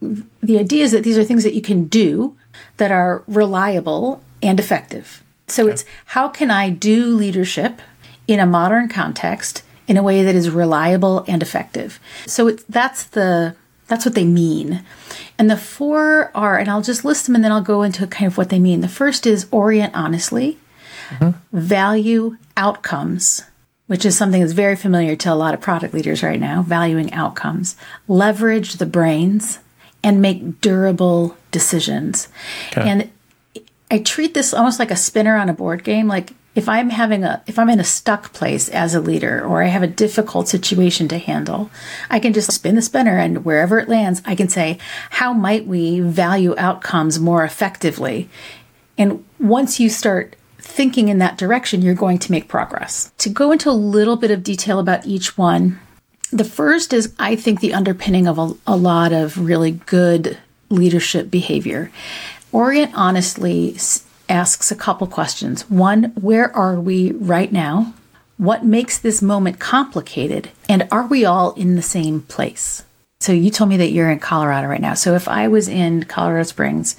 the 0.00 0.58
idea 0.60 0.84
is 0.84 0.92
that 0.92 1.02
these 1.02 1.18
are 1.18 1.24
things 1.24 1.42
that 1.42 1.54
you 1.54 1.62
can 1.62 1.86
do 1.86 2.36
that 2.76 2.92
are 2.92 3.24
reliable 3.26 4.22
and 4.40 4.60
effective. 4.60 5.24
So 5.48 5.64
okay. 5.64 5.72
it's 5.72 5.84
how 6.06 6.28
can 6.28 6.52
I 6.52 6.70
do 6.70 7.06
leadership 7.08 7.82
in 8.30 8.40
a 8.40 8.46
modern 8.46 8.88
context 8.88 9.62
in 9.88 9.96
a 9.96 10.02
way 10.02 10.22
that 10.22 10.36
is 10.36 10.50
reliable 10.50 11.24
and 11.26 11.42
effective. 11.42 11.98
So 12.26 12.46
it's, 12.46 12.62
that's 12.64 13.04
the 13.04 13.56
that's 13.88 14.04
what 14.04 14.14
they 14.14 14.24
mean. 14.24 14.84
And 15.36 15.50
the 15.50 15.56
four 15.56 16.30
are, 16.32 16.56
and 16.56 16.70
I'll 16.70 16.80
just 16.80 17.04
list 17.04 17.26
them 17.26 17.34
and 17.34 17.42
then 17.42 17.50
I'll 17.50 17.60
go 17.60 17.82
into 17.82 18.06
kind 18.06 18.28
of 18.28 18.38
what 18.38 18.48
they 18.48 18.60
mean. 18.60 18.82
The 18.82 18.88
first 18.88 19.26
is 19.26 19.48
orient 19.50 19.96
honestly, 19.96 20.58
mm-hmm. 21.08 21.36
value 21.58 22.36
outcomes, 22.56 23.42
which 23.88 24.04
is 24.04 24.16
something 24.16 24.40
that's 24.40 24.52
very 24.52 24.76
familiar 24.76 25.16
to 25.16 25.32
a 25.32 25.34
lot 25.34 25.54
of 25.54 25.60
product 25.60 25.92
leaders 25.92 26.22
right 26.22 26.38
now, 26.38 26.62
valuing 26.62 27.12
outcomes, 27.12 27.74
leverage 28.06 28.74
the 28.74 28.86
brains, 28.86 29.58
and 30.04 30.22
make 30.22 30.60
durable 30.60 31.36
decisions. 31.50 32.28
Okay. 32.70 32.88
And 32.88 33.10
I 33.90 33.98
treat 33.98 34.34
this 34.34 34.54
almost 34.54 34.78
like 34.78 34.92
a 34.92 34.96
spinner 34.96 35.34
on 35.34 35.48
a 35.48 35.52
board 35.52 35.82
game. 35.82 36.06
Like 36.06 36.34
if 36.54 36.68
I'm 36.68 36.90
having 36.90 37.22
a 37.24 37.42
if 37.46 37.58
I'm 37.58 37.70
in 37.70 37.80
a 37.80 37.84
stuck 37.84 38.32
place 38.32 38.68
as 38.68 38.94
a 38.94 39.00
leader 39.00 39.44
or 39.44 39.62
I 39.62 39.66
have 39.66 39.82
a 39.82 39.88
difficult 39.88 40.48
situation 40.48 41.06
to 41.08 41.18
handle, 41.18 41.70
I 42.10 42.18
can 42.18 42.32
just 42.32 42.52
spin 42.52 42.74
the 42.74 42.82
spinner 42.82 43.18
and 43.18 43.44
wherever 43.44 43.78
it 43.78 43.88
lands, 43.88 44.20
I 44.24 44.34
can 44.34 44.48
say, 44.48 44.78
how 45.10 45.32
might 45.32 45.66
we 45.66 46.00
value 46.00 46.54
outcomes 46.58 47.20
more 47.20 47.44
effectively? 47.44 48.28
And 48.98 49.24
once 49.38 49.78
you 49.78 49.88
start 49.88 50.34
thinking 50.58 51.08
in 51.08 51.18
that 51.18 51.38
direction, 51.38 51.82
you're 51.82 51.94
going 51.94 52.18
to 52.18 52.32
make 52.32 52.48
progress. 52.48 53.12
To 53.18 53.28
go 53.28 53.52
into 53.52 53.70
a 53.70 53.72
little 53.72 54.16
bit 54.16 54.30
of 54.30 54.42
detail 54.42 54.78
about 54.78 55.06
each 55.06 55.38
one, 55.38 55.78
the 56.32 56.44
first 56.44 56.92
is 56.92 57.14
I 57.18 57.36
think 57.36 57.60
the 57.60 57.74
underpinning 57.74 58.26
of 58.26 58.38
a, 58.38 58.54
a 58.66 58.76
lot 58.76 59.12
of 59.12 59.38
really 59.38 59.72
good 59.72 60.36
leadership 60.68 61.30
behavior. 61.30 61.90
Orient 62.52 62.92
honestly 62.94 63.76
asks 64.30 64.70
a 64.70 64.76
couple 64.76 65.06
questions. 65.06 65.68
One, 65.68 66.04
where 66.20 66.54
are 66.56 66.80
we 66.80 67.12
right 67.12 67.52
now? 67.52 67.92
What 68.38 68.64
makes 68.64 68.96
this 68.98 69.20
moment 69.20 69.58
complicated? 69.58 70.50
And 70.68 70.88
are 70.90 71.06
we 71.06 71.26
all 71.26 71.52
in 71.52 71.76
the 71.76 71.82
same 71.82 72.22
place? 72.22 72.84
So 73.20 73.32
you 73.32 73.50
told 73.50 73.68
me 73.68 73.76
that 73.76 73.92
you're 73.92 74.10
in 74.10 74.18
Colorado 74.18 74.66
right 74.66 74.80
now. 74.80 74.94
So 74.94 75.14
if 75.14 75.28
I 75.28 75.46
was 75.46 75.68
in 75.68 76.04
Colorado 76.04 76.44
Springs 76.44 76.96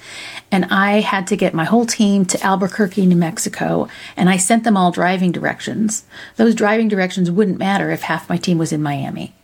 and 0.52 0.66
I 0.66 1.00
had 1.00 1.26
to 1.26 1.36
get 1.36 1.52
my 1.52 1.64
whole 1.64 1.84
team 1.84 2.24
to 2.26 2.40
Albuquerque, 2.46 3.06
New 3.06 3.16
Mexico, 3.16 3.88
and 4.16 4.30
I 4.30 4.36
sent 4.36 4.62
them 4.62 4.76
all 4.76 4.92
driving 4.92 5.32
directions, 5.32 6.04
those 6.36 6.54
driving 6.54 6.86
directions 6.86 7.28
wouldn't 7.28 7.58
matter 7.58 7.90
if 7.90 8.02
half 8.02 8.28
my 8.28 8.36
team 8.36 8.56
was 8.56 8.72
in 8.72 8.84
Miami. 8.84 9.34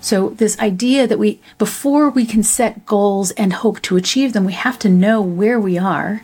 So 0.00 0.28
this 0.28 0.56
idea 0.60 1.08
that 1.08 1.18
we 1.18 1.40
before 1.58 2.10
we 2.10 2.24
can 2.24 2.44
set 2.44 2.86
goals 2.86 3.32
and 3.32 3.52
hope 3.52 3.82
to 3.82 3.96
achieve 3.96 4.32
them, 4.32 4.44
we 4.44 4.52
have 4.52 4.78
to 4.80 4.88
know 4.88 5.20
where 5.20 5.58
we 5.58 5.78
are 5.78 6.22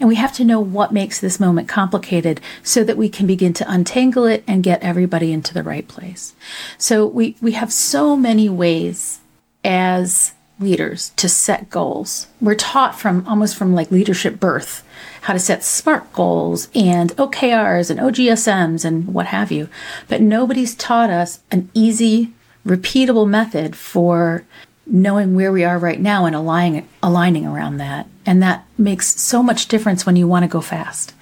and 0.00 0.08
we 0.08 0.14
have 0.16 0.32
to 0.34 0.44
know 0.44 0.58
what 0.58 0.92
makes 0.92 1.20
this 1.20 1.38
moment 1.38 1.68
complicated 1.68 2.40
so 2.62 2.82
that 2.82 2.96
we 2.96 3.08
can 3.08 3.26
begin 3.26 3.52
to 3.52 3.70
untangle 3.70 4.24
it 4.24 4.42
and 4.46 4.62
get 4.62 4.82
everybody 4.82 5.30
into 5.30 5.52
the 5.52 5.62
right 5.62 5.86
place. 5.86 6.34
So 6.78 7.06
we, 7.06 7.36
we 7.42 7.52
have 7.52 7.72
so 7.72 8.16
many 8.16 8.48
ways 8.48 9.20
as 9.62 10.32
leaders 10.58 11.10
to 11.16 11.28
set 11.28 11.70
goals. 11.70 12.26
We're 12.40 12.54
taught 12.54 12.98
from 12.98 13.26
almost 13.28 13.56
from 13.56 13.74
like 13.74 13.90
leadership 13.90 14.40
birth 14.40 14.84
how 15.22 15.34
to 15.34 15.38
set 15.38 15.62
SMART 15.62 16.12
goals 16.12 16.68
and 16.74 17.10
OKRs 17.16 17.90
and 17.90 18.00
OGSMs 18.00 18.84
and 18.84 19.12
what 19.12 19.26
have 19.26 19.52
you. 19.52 19.68
But 20.08 20.22
nobody's 20.22 20.74
taught 20.74 21.10
us 21.10 21.40
an 21.50 21.70
easy, 21.74 22.32
repeatable 22.66 23.28
method 23.28 23.76
for 23.76 24.44
knowing 24.86 25.34
where 25.34 25.52
we 25.52 25.62
are 25.62 25.78
right 25.78 26.00
now 26.00 26.26
and 26.26 26.34
aligning 26.34 26.88
aligning 27.02 27.46
around 27.46 27.76
that 27.76 28.06
and 28.30 28.44
that 28.44 28.64
makes 28.78 29.20
so 29.20 29.42
much 29.42 29.66
difference 29.66 30.06
when 30.06 30.14
you 30.14 30.28
want 30.28 30.44
to 30.44 30.48
go 30.48 30.60
fast 30.60 31.12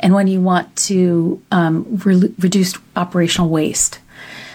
and 0.00 0.12
when 0.12 0.26
you 0.26 0.40
want 0.40 0.74
to 0.74 1.40
um, 1.52 1.86
re- 2.04 2.34
reduce 2.40 2.76
operational 2.96 3.48
waste 3.48 4.00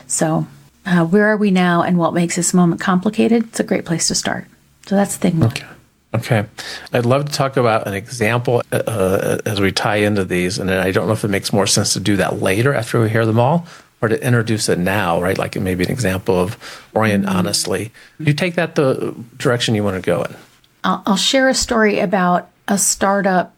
so 0.07 0.45
uh, 0.85 1.05
where 1.05 1.27
are 1.27 1.37
we 1.37 1.51
now 1.51 1.81
and 1.81 1.97
what 1.97 2.13
makes 2.13 2.35
this 2.35 2.53
moment 2.53 2.81
complicated 2.81 3.45
it's 3.45 3.61
a 3.61 3.63
great 3.63 3.85
place 3.85 4.09
to 4.09 4.13
start 4.13 4.45
so 4.85 4.95
that's 4.95 5.15
the 5.17 5.31
thing 5.31 5.43
okay 5.43 5.65
Okay. 6.13 6.45
I'd 6.91 7.05
love 7.05 7.23
to 7.23 7.31
talk 7.31 7.55
about 7.55 7.87
an 7.87 7.93
example 7.93 8.61
uh, 8.73 8.83
uh 8.85 9.37
as 9.45 9.61
we 9.61 9.71
tie 9.71 9.95
into 9.95 10.25
these. 10.25 10.59
And 10.59 10.69
I 10.69 10.91
don't 10.91 11.07
know 11.07 11.13
if 11.13 11.23
it 11.23 11.29
makes 11.29 11.53
more 11.53 11.65
sense 11.65 11.93
to 11.93 12.01
do 12.01 12.17
that 12.17 12.41
later 12.41 12.73
after 12.73 12.99
we 12.99 13.09
hear 13.09 13.25
them 13.25 13.39
all 13.39 13.65
or 14.01 14.09
to 14.09 14.21
introduce 14.21 14.67
it 14.67 14.77
now, 14.77 15.21
right? 15.21 15.37
Like 15.37 15.55
maybe 15.55 15.85
an 15.85 15.89
example 15.89 16.37
of 16.37 16.57
orient 16.93 17.27
mm-hmm. 17.27 17.37
honestly. 17.37 17.93
You 18.19 18.33
take 18.33 18.55
that 18.55 18.75
the 18.75 19.15
direction 19.37 19.73
you 19.73 19.85
want 19.85 20.03
to 20.03 20.05
go 20.05 20.23
in. 20.23 20.35
I'll, 20.83 21.03
I'll 21.05 21.17
share 21.17 21.49
a 21.49 21.53
story 21.53 21.99
about 21.99 22.49
a 22.67 22.77
startup. 22.77 23.55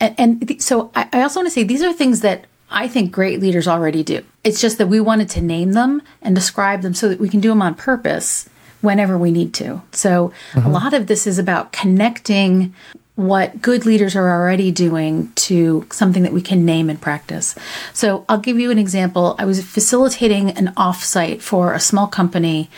And, 0.00 0.14
and 0.18 0.62
so 0.62 0.90
I, 0.94 1.08
I 1.12 1.22
also 1.22 1.40
want 1.40 1.48
to 1.48 1.52
say 1.52 1.64
these 1.64 1.82
are 1.82 1.92
things 1.92 2.20
that 2.20 2.46
I 2.70 2.88
think 2.88 3.12
great 3.12 3.40
leaders 3.40 3.66
already 3.66 4.02
do. 4.02 4.22
It's 4.44 4.60
just 4.60 4.78
that 4.78 4.88
we 4.88 5.00
wanted 5.00 5.28
to 5.30 5.40
name 5.40 5.72
them 5.72 6.02
and 6.20 6.34
describe 6.34 6.82
them 6.82 6.94
so 6.94 7.08
that 7.08 7.18
we 7.18 7.28
can 7.28 7.40
do 7.40 7.48
them 7.48 7.62
on 7.62 7.74
purpose 7.74 8.48
whenever 8.80 9.18
we 9.18 9.30
need 9.30 9.54
to. 9.54 9.82
So 9.92 10.32
mm-hmm. 10.52 10.66
a 10.66 10.70
lot 10.70 10.94
of 10.94 11.06
this 11.06 11.26
is 11.26 11.38
about 11.38 11.72
connecting 11.72 12.74
what 13.16 13.60
good 13.60 13.84
leaders 13.84 14.14
are 14.14 14.30
already 14.30 14.70
doing 14.70 15.32
to 15.34 15.84
something 15.90 16.22
that 16.22 16.32
we 16.32 16.40
can 16.40 16.64
name 16.64 16.88
and 16.88 17.00
practice. 17.00 17.56
So 17.92 18.24
I'll 18.28 18.38
give 18.38 18.60
you 18.60 18.70
an 18.70 18.78
example. 18.78 19.34
I 19.40 19.44
was 19.44 19.60
facilitating 19.64 20.50
an 20.50 20.68
offsite 20.76 21.42
for 21.42 21.74
a 21.74 21.80
small 21.80 22.06
company 22.06 22.70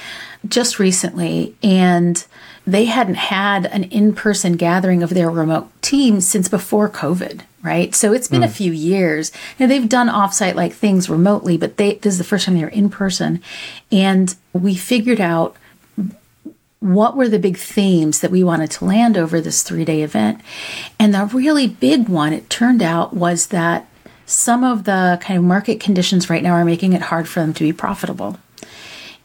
just 0.49 0.79
recently, 0.79 1.55
and 1.63 2.25
they 2.67 2.85
hadn't 2.85 3.15
had 3.15 3.67
an 3.67 3.85
in 3.85 4.15
person 4.15 4.57
gathering 4.57 5.03
of 5.03 5.11
their 5.11 5.31
remote 5.31 5.71
team 5.83 6.21
since 6.21 6.49
before 6.49 6.89
COVID, 6.89 7.43
right? 7.63 7.95
So 7.95 8.13
it's 8.13 8.29
been 8.29 8.43
mm. 8.43 8.45
a 8.45 8.49
hmm. 8.49 8.55
few 8.55 8.73
years. 8.73 9.33
Know, 9.59 9.67
they've 9.67 9.89
done 9.89 10.09
offsite 10.09 10.55
like 10.55 10.73
things 10.73 11.09
remotely, 11.11 11.57
but 11.57 11.77
they, 11.77 11.95
this 11.95 12.15
is 12.15 12.19
the 12.19 12.25
first 12.25 12.47
time 12.47 12.57
they 12.57 12.63
were 12.63 12.69
in 12.69 12.91
person. 12.91 13.43
And 13.91 14.35
we 14.53 14.75
figured 14.75 15.21
out 15.21 15.57
what 16.81 17.17
were 17.17 17.29
the 17.29 17.39
big 17.39 17.59
themes 17.59 18.21
that 18.21 18.31
we 18.31 18.43
wanted 18.43 18.71
to 18.71 18.85
land 18.85 19.17
over 19.17 19.41
this 19.41 19.63
three 19.63 19.85
day 19.85 20.03
event. 20.03 20.41
And 20.99 21.15
the 21.15 21.27
really 21.27 21.69
big 21.69 22.09
one, 22.09 22.33
it 22.33 22.51
turned 22.51 22.83
out, 22.83 23.15
was 23.15 23.49
that 23.49 23.87
some 24.27 24.65
of 24.65 24.85
the 24.85 25.19
kind 25.21 25.39
of 25.39 25.45
market 25.45 25.81
conditions 25.81 26.31
right 26.31 26.43
now 26.43 26.53
are 26.53 26.65
making 26.65 26.93
it 26.93 27.03
hard 27.03 27.29
for 27.29 27.41
them 27.41 27.53
to 27.55 27.65
be 27.65 27.73
profitable. 27.73 28.39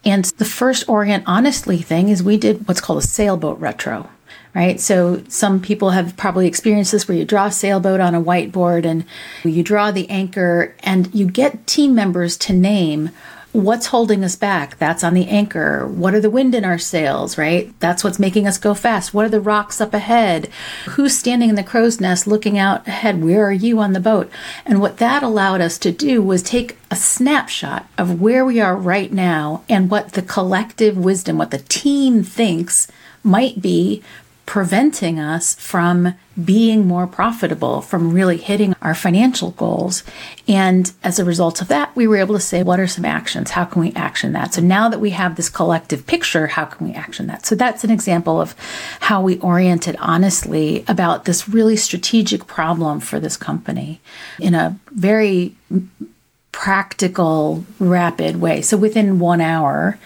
And 0.05 0.25
the 0.37 0.45
first 0.45 0.87
Orient 0.87 1.23
Honestly 1.25 1.81
thing 1.81 2.09
is 2.09 2.21
we 2.21 2.37
did 2.37 2.67
what's 2.67 2.81
called 2.81 2.99
a 2.99 3.07
sailboat 3.07 3.59
retro 3.59 4.09
right? 4.55 4.79
So 4.79 5.21
some 5.27 5.59
people 5.59 5.91
have 5.91 6.15
probably 6.15 6.47
experienced 6.47 6.93
this 6.93 7.07
where 7.07 7.17
you 7.17 7.25
draw 7.25 7.47
a 7.47 7.51
sailboat 7.51 7.99
on 7.99 8.15
a 8.15 8.21
whiteboard 8.21 8.85
and 8.85 9.05
you 9.43 9.61
draw 9.61 9.91
the 9.91 10.09
anchor 10.09 10.73
and 10.79 11.13
you 11.13 11.27
get 11.27 11.67
team 11.67 11.93
members 11.93 12.37
to 12.37 12.53
name 12.53 13.09
what's 13.55 13.87
holding 13.87 14.23
us 14.23 14.35
back? 14.35 14.77
That's 14.77 15.03
on 15.03 15.13
the 15.13 15.27
anchor. 15.27 15.87
What 15.87 16.13
are 16.13 16.19
the 16.19 16.29
wind 16.29 16.53
in 16.53 16.65
our 16.65 16.77
sails 16.77 17.37
right? 17.37 17.73
That's 17.79 18.03
what's 18.03 18.19
making 18.19 18.47
us 18.47 18.57
go 18.57 18.73
fast. 18.73 19.13
What 19.13 19.25
are 19.25 19.29
the 19.29 19.41
rocks 19.41 19.79
up 19.79 19.93
ahead? 19.93 20.49
Who's 20.89 21.17
standing 21.17 21.49
in 21.49 21.55
the 21.55 21.63
crow's 21.63 22.01
nest 22.01 22.27
looking 22.27 22.57
out 22.57 22.87
ahead? 22.87 23.23
Where 23.23 23.45
are 23.47 23.53
you 23.53 23.79
on 23.79 23.93
the 23.93 23.99
boat? 23.99 24.29
And 24.65 24.81
what 24.81 24.97
that 24.97 25.23
allowed 25.23 25.61
us 25.61 25.77
to 25.79 25.91
do 25.91 26.21
was 26.21 26.43
take 26.43 26.77
a 26.91 26.95
snapshot 26.95 27.87
of 27.97 28.21
where 28.21 28.45
we 28.45 28.59
are 28.59 28.75
right 28.75 29.11
now 29.11 29.63
and 29.69 29.89
what 29.89 30.13
the 30.13 30.21
collective 30.21 30.97
wisdom 30.97 31.37
what 31.37 31.51
the 31.51 31.59
team 31.59 32.23
thinks 32.23 32.87
might 33.23 33.61
be 33.61 34.03
preventing 34.45 35.19
us 35.19 35.55
from 35.55 36.13
being 36.43 36.85
more 36.85 37.07
profitable, 37.07 37.81
from 37.81 38.13
really 38.13 38.37
hitting 38.37 38.75
our 38.81 38.93
financial 38.93 39.51
goals. 39.51 40.03
And 40.47 40.91
as 41.03 41.17
a 41.17 41.25
result 41.25 41.61
of 41.61 41.67
that, 41.69 41.95
we 41.95 42.07
were 42.07 42.17
able 42.17 42.35
to 42.35 42.41
say, 42.41 42.61
what 42.61 42.79
are 42.79 42.87
some 42.87 43.05
actions? 43.05 43.51
How 43.51 43.65
can 43.65 43.81
we 43.81 43.91
action 43.93 44.33
that? 44.33 44.53
So 44.53 44.61
now 44.61 44.89
that 44.89 44.99
we 44.99 45.11
have 45.11 45.35
this 45.35 45.49
collective 45.49 46.05
picture, 46.05 46.47
how 46.47 46.65
can 46.65 46.87
we 46.87 46.93
action 46.93 47.27
that? 47.27 47.45
So 47.45 47.55
that's 47.55 47.83
an 47.83 47.89
example 47.89 48.39
of 48.39 48.53
how 48.99 49.21
we 49.21 49.39
oriented 49.39 49.95
honestly 49.99 50.83
about 50.87 51.25
this 51.25 51.49
really 51.49 51.77
strategic 51.77 52.45
problem 52.45 52.99
for 52.99 53.19
this 53.19 53.37
company 53.37 54.01
in 54.39 54.53
a 54.53 54.77
very 54.91 55.55
practical, 56.51 57.65
rapid 57.79 58.39
way. 58.39 58.61
So 58.61 58.77
within 58.77 59.19
one 59.19 59.41
hour, 59.41 59.97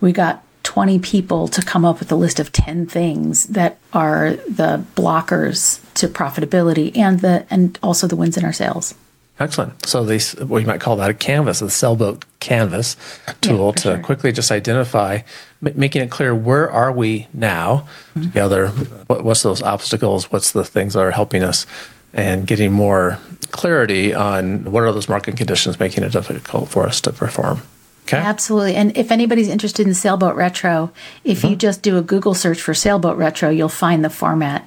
we 0.00 0.12
got 0.12 0.44
20 0.78 1.00
people 1.00 1.48
to 1.48 1.60
come 1.60 1.84
up 1.84 1.98
with 1.98 2.12
a 2.12 2.14
list 2.14 2.38
of 2.38 2.52
10 2.52 2.86
things 2.86 3.46
that 3.46 3.78
are 3.92 4.34
the 4.48 4.80
blockers 4.94 5.80
to 5.94 6.06
profitability 6.06 6.96
and 6.96 7.18
the 7.18 7.44
and 7.50 7.76
also 7.82 8.06
the 8.06 8.14
wins 8.14 8.36
in 8.36 8.44
our 8.44 8.52
sales. 8.52 8.94
Excellent. 9.40 9.84
So 9.86 10.04
these 10.04 10.36
what 10.36 10.60
you 10.60 10.68
might 10.68 10.80
call 10.80 10.94
that 10.94 11.10
a 11.10 11.14
canvas, 11.14 11.60
a 11.62 11.68
sailboat 11.68 12.24
canvas 12.38 12.96
tool 13.40 13.70
yeah, 13.70 13.72
to 13.72 13.80
sure. 13.80 13.98
quickly 13.98 14.30
just 14.30 14.52
identify, 14.52 15.22
m- 15.66 15.72
making 15.74 16.00
it 16.00 16.12
clear 16.12 16.32
where 16.32 16.70
are 16.70 16.92
we 16.92 17.26
now 17.34 17.88
mm-hmm. 18.14 18.22
together. 18.22 18.68
What, 19.08 19.24
what's 19.24 19.42
those 19.42 19.62
obstacles? 19.62 20.30
What's 20.30 20.52
the 20.52 20.64
things 20.64 20.94
that 20.94 21.00
are 21.00 21.10
helping 21.10 21.42
us, 21.42 21.66
and 22.12 22.46
getting 22.46 22.70
more 22.70 23.18
clarity 23.50 24.14
on 24.14 24.62
what 24.70 24.84
are 24.84 24.92
those 24.92 25.08
market 25.08 25.36
conditions 25.36 25.80
making 25.80 26.04
it 26.04 26.12
difficult 26.12 26.68
for 26.68 26.86
us 26.86 27.00
to 27.00 27.12
perform. 27.12 27.62
Okay. 28.08 28.16
Absolutely. 28.16 28.74
And 28.74 28.96
if 28.96 29.10
anybody's 29.10 29.48
interested 29.48 29.86
in 29.86 29.92
Sailboat 29.92 30.34
Retro, 30.34 30.90
if 31.24 31.38
mm-hmm. 31.38 31.48
you 31.48 31.56
just 31.56 31.82
do 31.82 31.98
a 31.98 32.02
Google 32.02 32.32
search 32.32 32.60
for 32.60 32.72
Sailboat 32.72 33.18
Retro, 33.18 33.50
you'll 33.50 33.68
find 33.68 34.02
the 34.02 34.08
format. 34.08 34.66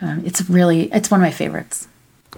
Um, 0.00 0.22
it's 0.24 0.48
really, 0.48 0.90
it's 0.90 1.10
one 1.10 1.20
of 1.20 1.22
my 1.22 1.30
favorites. 1.30 1.86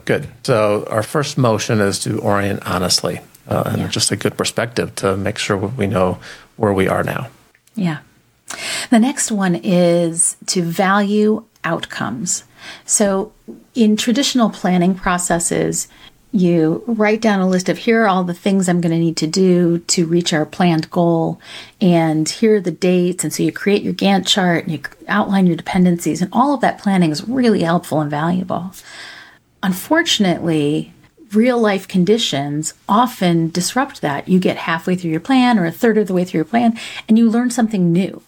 Good. 0.04 0.26
So 0.42 0.84
our 0.90 1.04
first 1.04 1.38
motion 1.38 1.80
is 1.80 2.00
to 2.00 2.18
orient 2.18 2.66
honestly 2.66 3.20
uh, 3.46 3.62
and 3.66 3.82
yeah. 3.82 3.88
just 3.88 4.11
a 4.11 4.16
good 4.16 4.37
perspective 4.37 4.92
to 4.96 5.16
make 5.16 5.38
sure 5.38 5.56
we 5.56 5.87
know 5.87 6.18
where 6.56 6.72
we 6.72 6.88
are 6.88 7.04
now. 7.04 7.28
Yeah. 7.76 7.99
The 8.90 8.99
next 8.99 9.30
one 9.30 9.54
is 9.54 10.37
to 10.46 10.62
value 10.62 11.44
outcomes. 11.62 12.42
So 12.84 13.32
in 13.76 13.96
traditional 13.96 14.50
planning 14.50 14.96
processes, 14.96 15.87
you 16.33 16.83
write 16.87 17.21
down 17.21 17.41
a 17.41 17.49
list 17.49 17.69
of 17.69 17.77
here 17.77 18.03
are 18.03 18.09
all 18.09 18.25
the 18.25 18.33
things 18.33 18.69
I'm 18.69 18.81
going 18.81 18.93
to 18.93 18.99
need 18.99 19.19
to 19.19 19.27
do 19.27 19.81
to 19.81 20.07
reach 20.07 20.33
our 20.33 20.47
planned 20.47 20.91
goal, 20.91 21.39
and 21.81 22.29
here 22.29 22.57
are 22.57 22.61
the 22.61 22.71
dates. 22.71 23.23
And 23.23 23.33
so 23.33 23.43
you 23.43 23.53
create 23.53 23.83
your 23.83 23.93
Gantt 23.93 24.27
chart 24.27 24.65
and 24.65 24.73
you 24.73 24.81
outline 25.09 25.47
your 25.47 25.57
dependencies, 25.57 26.23
and 26.23 26.31
all 26.33 26.55
of 26.55 26.62
that 26.62 26.79
planning 26.79 27.11
is 27.11 27.29
really 27.29 27.62
helpful 27.62 28.01
and 28.01 28.11
valuable. 28.11 28.73
Unfortunately, 29.62 30.93
real 31.33 31.59
life 31.59 31.87
conditions 31.87 32.75
often 32.89 33.51
disrupt 33.51 34.01
that. 34.01 34.29
You 34.29 34.39
get 34.41 34.57
halfway 34.57 34.97
through 34.97 35.11
your 35.11 35.21
plan 35.21 35.59
or 35.59 35.67
a 35.67 35.71
third 35.71 35.99
of 35.99 36.07
the 36.07 36.15
way 36.15 36.25
through 36.25 36.39
your 36.39 36.45
plan, 36.47 36.79
and 37.09 37.19
you 37.19 37.29
learn 37.29 37.51
something 37.51 37.93
new. 37.93 38.23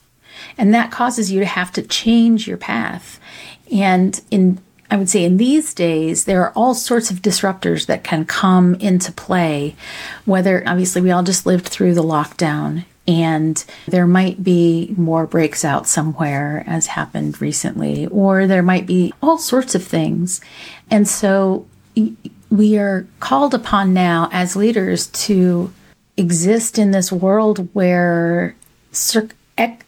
And 0.58 0.74
that 0.74 0.90
causes 0.90 1.32
you 1.32 1.40
to 1.40 1.46
have 1.46 1.72
to 1.72 1.82
change 1.82 2.46
your 2.46 2.56
path. 2.58 3.18
And 3.72 4.20
in 4.30 4.58
I 4.90 4.96
would 4.96 5.08
say 5.08 5.24
in 5.24 5.38
these 5.38 5.74
days, 5.74 6.24
there 6.24 6.42
are 6.42 6.52
all 6.54 6.74
sorts 6.74 7.10
of 7.10 7.22
disruptors 7.22 7.86
that 7.86 8.04
can 8.04 8.24
come 8.24 8.74
into 8.76 9.10
play. 9.12 9.74
Whether, 10.24 10.62
obviously, 10.66 11.02
we 11.02 11.10
all 11.10 11.22
just 11.22 11.46
lived 11.46 11.66
through 11.66 11.94
the 11.94 12.02
lockdown 12.02 12.84
and 13.06 13.62
there 13.86 14.06
might 14.06 14.42
be 14.42 14.94
more 14.96 15.26
breaks 15.26 15.64
out 15.64 15.86
somewhere 15.86 16.64
as 16.66 16.86
happened 16.86 17.40
recently, 17.40 18.06
or 18.06 18.46
there 18.46 18.62
might 18.62 18.86
be 18.86 19.12
all 19.22 19.36
sorts 19.36 19.74
of 19.74 19.84
things. 19.84 20.40
And 20.90 21.06
so 21.06 21.66
we 22.50 22.78
are 22.78 23.06
called 23.20 23.52
upon 23.52 23.92
now 23.92 24.28
as 24.32 24.56
leaders 24.56 25.08
to 25.08 25.72
exist 26.16 26.78
in 26.78 26.92
this 26.92 27.12
world 27.12 27.68
where 27.74 28.56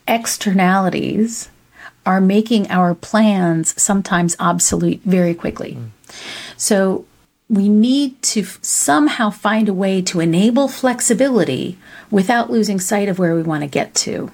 externalities 0.08 1.48
are 2.06 2.20
making 2.20 2.70
our 2.70 2.94
plans 2.94 3.80
sometimes 3.80 4.36
obsolete 4.38 5.02
very 5.04 5.34
quickly. 5.34 5.74
Mm. 5.74 5.90
So 6.56 7.04
we 7.48 7.68
need 7.68 8.20
to 8.22 8.44
somehow 8.62 9.30
find 9.30 9.68
a 9.68 9.74
way 9.74 10.02
to 10.02 10.20
enable 10.20 10.68
flexibility 10.68 11.78
without 12.10 12.50
losing 12.50 12.80
sight 12.80 13.08
of 13.08 13.18
where 13.18 13.34
we 13.34 13.42
want 13.42 13.62
to 13.62 13.68
get 13.68 13.94
to. 13.94 14.32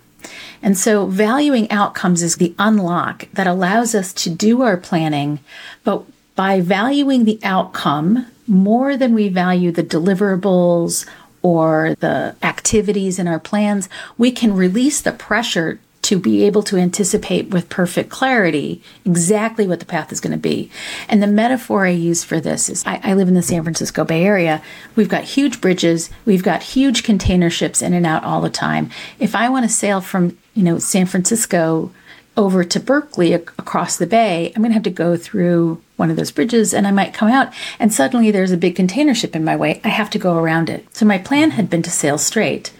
And 0.62 0.78
so 0.78 1.06
valuing 1.06 1.70
outcomes 1.70 2.22
is 2.22 2.36
the 2.36 2.54
unlock 2.58 3.28
that 3.32 3.46
allows 3.46 3.94
us 3.94 4.12
to 4.14 4.30
do 4.30 4.62
our 4.62 4.76
planning, 4.76 5.40
but 5.82 6.04
by 6.36 6.60
valuing 6.60 7.24
the 7.24 7.40
outcome 7.42 8.26
more 8.46 8.96
than 8.96 9.14
we 9.14 9.28
value 9.28 9.72
the 9.72 9.82
deliverables 9.82 11.06
or 11.42 11.96
the 12.00 12.36
activities 12.42 13.18
in 13.18 13.26
our 13.26 13.40
plans, 13.40 13.88
we 14.16 14.30
can 14.30 14.54
release 14.54 15.00
the 15.00 15.12
pressure 15.12 15.80
to 16.02 16.18
be 16.18 16.44
able 16.44 16.62
to 16.64 16.76
anticipate 16.76 17.48
with 17.48 17.68
perfect 17.68 18.10
clarity 18.10 18.82
exactly 19.04 19.66
what 19.66 19.78
the 19.78 19.86
path 19.86 20.12
is 20.12 20.20
going 20.20 20.32
to 20.32 20.38
be. 20.38 20.70
And 21.08 21.22
the 21.22 21.28
metaphor 21.28 21.86
I 21.86 21.90
use 21.90 22.24
for 22.24 22.40
this 22.40 22.68
is 22.68 22.84
I, 22.84 23.00
I, 23.04 23.14
live 23.14 23.28
in 23.28 23.34
the 23.34 23.42
San 23.42 23.62
Francisco 23.62 24.04
Bay 24.04 24.24
Area. 24.24 24.62
We've 24.96 25.08
got 25.08 25.22
huge 25.22 25.60
bridges, 25.60 26.10
we've 26.24 26.42
got 26.42 26.62
huge 26.62 27.04
container 27.04 27.50
ships 27.50 27.82
in 27.82 27.94
and 27.94 28.04
out 28.04 28.24
all 28.24 28.40
the 28.40 28.50
time. 28.50 28.90
If 29.20 29.36
I 29.36 29.48
want 29.48 29.64
to 29.64 29.72
sail 29.72 30.00
from, 30.00 30.36
you 30.54 30.64
know, 30.64 30.78
San 30.78 31.06
Francisco 31.06 31.92
over 32.36 32.64
to 32.64 32.80
Berkeley 32.80 33.32
across 33.32 33.96
the 33.96 34.06
bay, 34.06 34.52
I'm 34.56 34.62
going 34.62 34.70
to 34.70 34.74
have 34.74 34.82
to 34.84 34.90
go 34.90 35.16
through 35.16 35.80
one 35.96 36.10
of 36.10 36.16
those 36.16 36.32
bridges 36.32 36.74
and 36.74 36.86
I 36.86 36.90
might 36.90 37.14
come 37.14 37.28
out 37.28 37.52
and 37.78 37.92
suddenly 37.92 38.32
there's 38.32 38.50
a 38.50 38.56
big 38.56 38.74
container 38.74 39.14
ship 39.14 39.36
in 39.36 39.44
my 39.44 39.54
way. 39.54 39.80
I 39.84 39.88
have 39.88 40.10
to 40.10 40.18
go 40.18 40.36
around 40.36 40.68
it. 40.68 40.84
So 40.96 41.06
my 41.06 41.18
plan 41.18 41.52
had 41.52 41.70
been 41.70 41.82
to 41.82 41.90
sail 41.90 42.18
straight, 42.18 42.72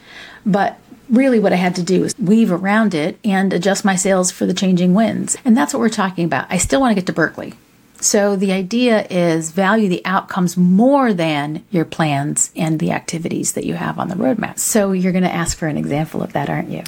but 0.44 0.78
really 1.10 1.38
what 1.38 1.52
I 1.52 1.56
had 1.56 1.74
to 1.76 1.82
do 1.82 2.02
was 2.02 2.18
weave 2.18 2.52
around 2.52 2.94
it 2.94 3.18
and 3.24 3.52
adjust 3.52 3.84
my 3.84 3.96
sails 3.96 4.30
for 4.30 4.46
the 4.46 4.54
changing 4.54 4.94
winds. 4.94 5.36
And 5.44 5.56
that's 5.56 5.72
what 5.74 5.80
we're 5.80 5.88
talking 5.88 6.24
about. 6.24 6.46
I 6.50 6.58
still 6.58 6.80
want 6.80 6.92
to 6.92 6.94
get 6.94 7.06
to 7.06 7.12
Berkeley. 7.12 7.54
So 8.00 8.34
the 8.34 8.50
idea 8.50 9.06
is 9.08 9.52
value 9.52 9.88
the 9.88 10.04
outcomes 10.04 10.56
more 10.56 11.14
than 11.14 11.64
your 11.70 11.84
plans 11.84 12.50
and 12.56 12.80
the 12.80 12.90
activities 12.90 13.52
that 13.52 13.64
you 13.64 13.74
have 13.74 13.98
on 13.98 14.08
the 14.08 14.16
roadmap. 14.16 14.58
So 14.58 14.90
you're 14.90 15.12
going 15.12 15.22
to 15.22 15.32
ask 15.32 15.56
for 15.56 15.68
an 15.68 15.76
example 15.76 16.20
of 16.20 16.32
that, 16.32 16.50
aren't 16.50 16.70
you? 16.70 16.82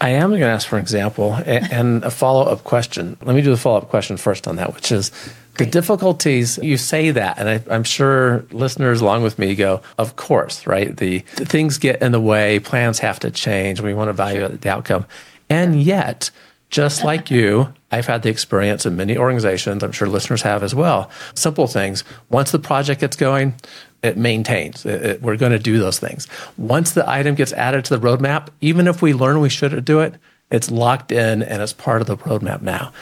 I 0.00 0.10
am 0.10 0.30
going 0.30 0.40
to 0.40 0.48
ask 0.48 0.66
for 0.66 0.76
an 0.76 0.82
example 0.82 1.34
and 1.34 2.04
a 2.04 2.10
follow 2.10 2.42
up 2.42 2.64
question. 2.64 3.16
Let 3.22 3.36
me 3.36 3.42
do 3.42 3.50
the 3.50 3.56
follow 3.56 3.78
up 3.78 3.88
question 3.88 4.16
first 4.16 4.48
on 4.48 4.56
that, 4.56 4.74
which 4.74 4.90
is 4.90 5.12
the 5.58 5.66
difficulties, 5.66 6.58
you 6.62 6.76
say 6.76 7.10
that, 7.10 7.38
and 7.38 7.48
I, 7.48 7.74
am 7.74 7.84
sure 7.84 8.44
listeners 8.50 9.00
along 9.00 9.22
with 9.22 9.38
me 9.38 9.54
go, 9.54 9.80
of 9.98 10.16
course, 10.16 10.66
right? 10.66 10.96
The, 10.96 11.18
the, 11.36 11.44
things 11.44 11.78
get 11.78 12.02
in 12.02 12.12
the 12.12 12.20
way, 12.20 12.58
plans 12.58 12.98
have 12.98 13.18
to 13.20 13.30
change, 13.30 13.80
we 13.80 13.94
want 13.94 14.08
to 14.08 14.12
value 14.12 14.48
the 14.48 14.68
outcome. 14.68 15.06
And 15.48 15.82
yet, 15.82 16.30
just 16.70 17.04
like 17.04 17.30
you, 17.30 17.72
I've 17.90 18.06
had 18.06 18.22
the 18.22 18.28
experience 18.28 18.84
in 18.84 18.96
many 18.96 19.16
organizations, 19.16 19.82
I'm 19.82 19.92
sure 19.92 20.08
listeners 20.08 20.42
have 20.42 20.62
as 20.62 20.74
well. 20.74 21.10
Simple 21.34 21.66
things. 21.66 22.04
Once 22.28 22.50
the 22.50 22.58
project 22.58 23.00
gets 23.00 23.16
going, 23.16 23.54
it 24.02 24.16
maintains. 24.16 24.84
It, 24.84 25.02
it, 25.02 25.22
we're 25.22 25.36
going 25.36 25.52
to 25.52 25.58
do 25.58 25.78
those 25.78 25.98
things. 25.98 26.28
Once 26.56 26.92
the 26.92 27.08
item 27.08 27.34
gets 27.34 27.52
added 27.52 27.84
to 27.86 27.96
the 27.96 28.06
roadmap, 28.06 28.48
even 28.60 28.86
if 28.86 29.02
we 29.02 29.14
learn 29.14 29.40
we 29.40 29.48
shouldn't 29.48 29.84
do 29.84 30.00
it, 30.00 30.14
it's 30.50 30.70
locked 30.70 31.12
in 31.12 31.42
and 31.42 31.62
it's 31.62 31.72
part 31.72 32.00
of 32.00 32.06
the 32.06 32.16
roadmap 32.16 32.62
now. 32.62 32.92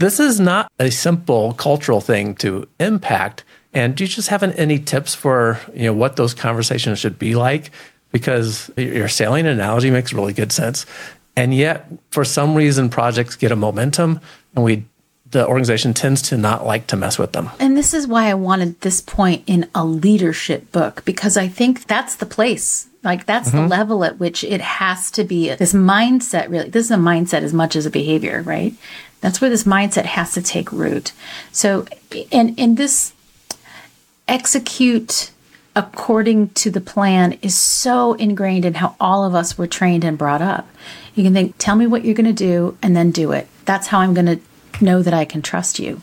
This 0.00 0.18
is 0.18 0.40
not 0.40 0.72
a 0.78 0.90
simple 0.90 1.52
cultural 1.52 2.00
thing 2.00 2.34
to 2.36 2.66
impact. 2.78 3.44
And 3.74 3.94
do 3.94 4.02
you 4.04 4.08
just 4.08 4.28
have 4.28 4.42
any 4.42 4.78
tips 4.78 5.14
for 5.14 5.60
you 5.74 5.84
know 5.84 5.92
what 5.92 6.16
those 6.16 6.32
conversations 6.32 6.98
should 6.98 7.18
be 7.18 7.34
like? 7.34 7.70
Because 8.10 8.70
your 8.78 9.08
sailing 9.08 9.46
analogy 9.46 9.90
makes 9.90 10.14
really 10.14 10.32
good 10.32 10.52
sense. 10.52 10.86
And 11.36 11.54
yet, 11.54 11.86
for 12.10 12.24
some 12.24 12.54
reason, 12.54 12.88
projects 12.88 13.36
get 13.36 13.52
a 13.52 13.56
momentum 13.56 14.22
and 14.54 14.64
we 14.64 14.86
the 15.30 15.46
organization 15.46 15.94
tends 15.94 16.22
to 16.22 16.36
not 16.36 16.66
like 16.66 16.86
to 16.88 16.96
mess 16.96 17.18
with 17.18 17.32
them. 17.32 17.50
And 17.58 17.76
this 17.76 17.94
is 17.94 18.06
why 18.06 18.28
I 18.28 18.34
wanted 18.34 18.80
this 18.80 19.00
point 19.00 19.44
in 19.46 19.68
a 19.74 19.84
leadership 19.84 20.72
book 20.72 21.04
because 21.04 21.36
I 21.36 21.46
think 21.46 21.86
that's 21.86 22.16
the 22.16 22.26
place. 22.26 22.88
Like 23.04 23.26
that's 23.26 23.48
mm-hmm. 23.48 23.58
the 23.58 23.66
level 23.68 24.04
at 24.04 24.18
which 24.18 24.42
it 24.42 24.60
has 24.60 25.10
to 25.12 25.24
be 25.24 25.54
this 25.54 25.72
mindset 25.72 26.50
really. 26.50 26.68
This 26.68 26.86
is 26.86 26.90
a 26.90 26.96
mindset 26.96 27.42
as 27.42 27.54
much 27.54 27.76
as 27.76 27.86
a 27.86 27.90
behavior, 27.90 28.42
right? 28.42 28.74
That's 29.20 29.40
where 29.40 29.50
this 29.50 29.64
mindset 29.64 30.04
has 30.04 30.32
to 30.34 30.42
take 30.42 30.72
root. 30.72 31.12
So 31.52 31.86
and 32.32 32.58
in 32.58 32.74
this 32.74 33.12
execute 34.26 35.30
according 35.76 36.48
to 36.48 36.70
the 36.70 36.80
plan 36.80 37.38
is 37.42 37.56
so 37.56 38.14
ingrained 38.14 38.64
in 38.64 38.74
how 38.74 38.96
all 39.00 39.24
of 39.24 39.34
us 39.34 39.56
were 39.56 39.68
trained 39.68 40.04
and 40.04 40.18
brought 40.18 40.42
up. 40.42 40.68
You 41.14 41.22
can 41.22 41.32
think, 41.32 41.54
tell 41.58 41.76
me 41.76 41.86
what 41.86 42.04
you're 42.04 42.14
going 42.14 42.26
to 42.26 42.32
do 42.32 42.76
and 42.82 42.96
then 42.96 43.12
do 43.12 43.30
it. 43.32 43.46
That's 43.66 43.86
how 43.86 44.00
I'm 44.00 44.12
going 44.12 44.26
to 44.26 44.40
know 44.82 45.02
that 45.02 45.14
I 45.14 45.24
can 45.24 45.42
trust 45.42 45.78
you. 45.78 46.02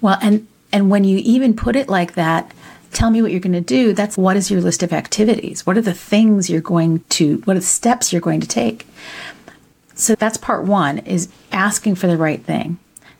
Well, 0.00 0.18
and 0.20 0.46
and 0.72 0.90
when 0.90 1.04
you 1.04 1.18
even 1.18 1.54
put 1.54 1.76
it 1.76 1.88
like 1.88 2.14
that, 2.14 2.52
tell 2.92 3.10
me 3.10 3.22
what 3.22 3.30
you're 3.30 3.40
going 3.40 3.52
to 3.52 3.60
do. 3.60 3.92
That's 3.92 4.16
what 4.16 4.36
is 4.36 4.50
your 4.50 4.60
list 4.60 4.82
of 4.82 4.92
activities? 4.92 5.66
What 5.66 5.76
are 5.76 5.82
the 5.82 5.94
things 5.94 6.48
you're 6.48 6.60
going 6.60 7.00
to 7.10 7.38
what 7.44 7.56
are 7.56 7.60
the 7.60 7.66
steps 7.66 8.12
you're 8.12 8.20
going 8.20 8.40
to 8.40 8.48
take? 8.48 8.86
So 9.94 10.14
that's 10.14 10.38
part 10.38 10.64
1 10.64 10.98
is 10.98 11.28
asking 11.52 11.96
for 11.96 12.06
the 12.06 12.16
right 12.16 12.42
thing. 12.42 12.78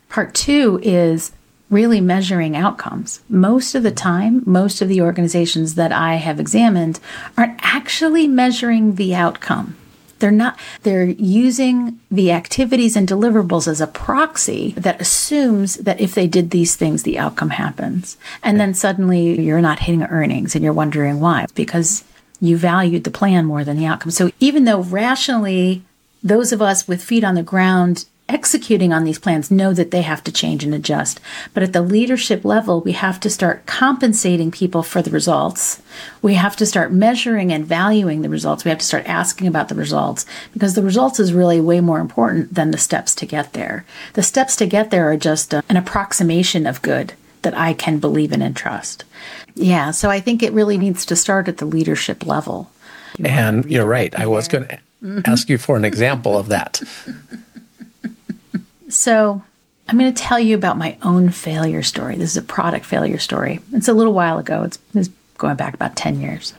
Part 0.09 0.35
2 0.35 0.81
is 0.83 1.33
really 1.71 2.01
measuring 2.01 2.57
outcomes. 2.57 3.21
Most 3.29 3.75
of 3.75 3.83
the 3.83 3.91
time, 3.91 4.43
most 4.45 4.83
of 4.83 4.89
the 4.89 5.01
organizations 5.01 5.75
that 5.77 5.93
I 5.93 6.17
have 6.17 6.39
examined 6.39 7.01
aren't 7.37 7.59
actually 7.63 8.27
measuring 8.27 8.97
the 8.97 9.15
outcome. 9.15 9.77
They're 10.23 10.31
not, 10.31 10.57
they're 10.85 11.05
using 11.05 11.99
the 12.09 12.31
activities 12.31 12.95
and 12.95 13.09
deliverables 13.09 13.67
as 13.67 13.81
a 13.81 13.89
proxy 13.89 14.71
that 14.77 15.01
assumes 15.01 15.75
that 15.79 16.01
if 16.01 16.15
they 16.15 16.29
did 16.29 16.51
these 16.51 16.77
things, 16.77 17.03
the 17.03 17.19
outcome 17.19 17.51
happens. 17.51 18.17
And 18.41 18.61
then 18.61 18.73
suddenly 18.73 19.41
you're 19.41 19.61
not 19.61 19.81
hitting 19.81 20.05
earnings 20.05 20.55
and 20.55 20.63
you're 20.63 20.73
wondering 20.73 21.19
why. 21.19 21.47
because 21.57 22.05
you 22.41 22.57
valued 22.57 23.05
the 23.05 23.11
plan 23.11 23.47
more 23.47 23.65
than 23.65 23.77
the 23.77 23.87
outcome. 23.87 24.11
So 24.11 24.31
even 24.41 24.65
though 24.65 24.83
rationally, 24.83 25.83
those 26.23 26.53
of 26.53 26.63
us 26.63 26.87
with 26.89 27.03
feet 27.03 27.25
on 27.25 27.35
the 27.35 27.43
ground 27.43 28.05
executing 28.33 28.93
on 28.93 29.05
these 29.05 29.19
plans 29.19 29.51
know 29.51 29.73
that 29.75 29.91
they 29.91 30.03
have 30.03 30.25
to 30.25 30.33
change 30.33 30.65
and 30.65 30.75
adjust. 30.75 31.21
But 31.53 31.63
at 31.63 31.73
the 31.73 31.83
leadership 31.83 32.45
level, 32.45 32.81
we 32.81 32.93
have 32.93 33.21
to 33.21 33.31
start 33.31 33.67
compensating 33.67 34.51
people 34.51 34.83
for 34.83 35.03
the 35.03 35.11
results. 35.11 35.83
We 36.23 36.35
have 36.35 36.57
to 36.57 36.67
start 36.67 36.93
measuring 36.93 37.53
and 37.53 37.65
valuing 37.65 38.23
the 38.23 38.29
results. 38.29 38.65
We 38.65 38.71
have 38.71 38.79
to 38.79 38.87
start 38.87 39.07
asking 39.07 39.47
about 39.47 39.69
the 39.69 39.75
results 39.75 40.25
because 40.53 40.75
the 40.75 40.83
results 40.83 41.21
is 41.21 41.33
really 41.33 41.61
way 41.61 41.81
more 41.81 42.01
important 42.01 42.55
than 42.55 42.71
the 42.71 42.79
steps 42.79 43.15
to 43.17 43.27
get 43.27 43.53
there. 43.53 43.85
The 44.15 44.23
steps 44.23 44.57
to 44.57 44.67
get 44.67 44.91
there 44.91 45.11
are 45.11 45.17
just 45.17 45.53
a, 45.53 45.63
an 45.69 45.77
approximation 45.77 46.67
of 46.67 46.83
good 46.83 47.13
that 47.43 47.57
I 47.57 47.75
can 47.75 47.99
believe 47.99 48.33
in 48.33 48.43
and 48.43 48.57
trust. 48.57 49.05
Yeah, 49.55 49.91
so 49.91 50.09
I 50.11 50.21
think 50.21 50.43
it 50.43 50.53
really 50.53 50.79
needs 50.79 51.05
to 51.07 51.17
start 51.17 51.49
at 51.49 51.59
the 51.59 51.67
leadership 51.67 52.27
level. 52.27 52.71
And 53.23 53.65
you're 53.67 53.87
right. 53.87 54.15
I 54.19 54.27
was 54.27 54.49
going 54.49 54.69
to 54.69 54.79
mm-hmm. 55.03 55.21
ask 55.27 55.49
you 55.49 55.59
for 55.59 55.77
an 55.77 55.85
example 55.85 56.39
of 56.39 56.49
that. 56.49 56.81
So, 58.93 59.43
I'm 59.89 59.99
going 59.99 60.13
to 60.13 60.23
tell 60.23 60.39
you 60.39 60.55
about 60.55 60.79
my 60.79 60.97
own 61.03 61.31
failure 61.31 61.83
story. 61.83 62.17
This 62.17 62.31
is 62.31 62.37
a 62.37 62.43
product 62.43 62.85
failure 62.85 63.19
story. 63.19 63.61
It's 63.73 63.89
a 63.89 63.93
little 63.93 64.13
while 64.13 64.39
ago, 64.39 64.63
it's, 64.63 64.79
it's 64.95 65.09
going 65.39 65.57
back 65.57 65.75
about 65.75 65.97
10 65.97 66.21
years. 66.21 66.55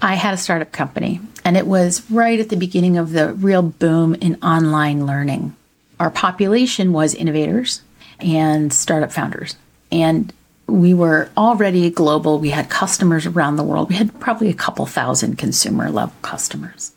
I 0.00 0.14
had 0.14 0.34
a 0.34 0.38
startup 0.38 0.72
company, 0.72 1.20
and 1.44 1.56
it 1.56 1.66
was 1.66 2.10
right 2.10 2.38
at 2.38 2.48
the 2.48 2.56
beginning 2.56 2.96
of 2.96 3.12
the 3.12 3.34
real 3.34 3.62
boom 3.62 4.14
in 4.14 4.36
online 4.42 5.06
learning. 5.06 5.56
Our 6.00 6.10
population 6.10 6.92
was 6.92 7.14
innovators 7.14 7.82
and 8.20 8.72
startup 8.72 9.12
founders. 9.12 9.56
And 9.90 10.32
we 10.66 10.94
were 10.94 11.30
already 11.36 11.90
global. 11.90 12.38
We 12.38 12.50
had 12.50 12.68
customers 12.68 13.26
around 13.26 13.56
the 13.56 13.62
world. 13.62 13.88
We 13.88 13.96
had 13.96 14.18
probably 14.20 14.48
a 14.48 14.54
couple 14.54 14.86
thousand 14.86 15.36
consumer 15.36 15.90
level 15.90 16.14
customers. 16.22 16.92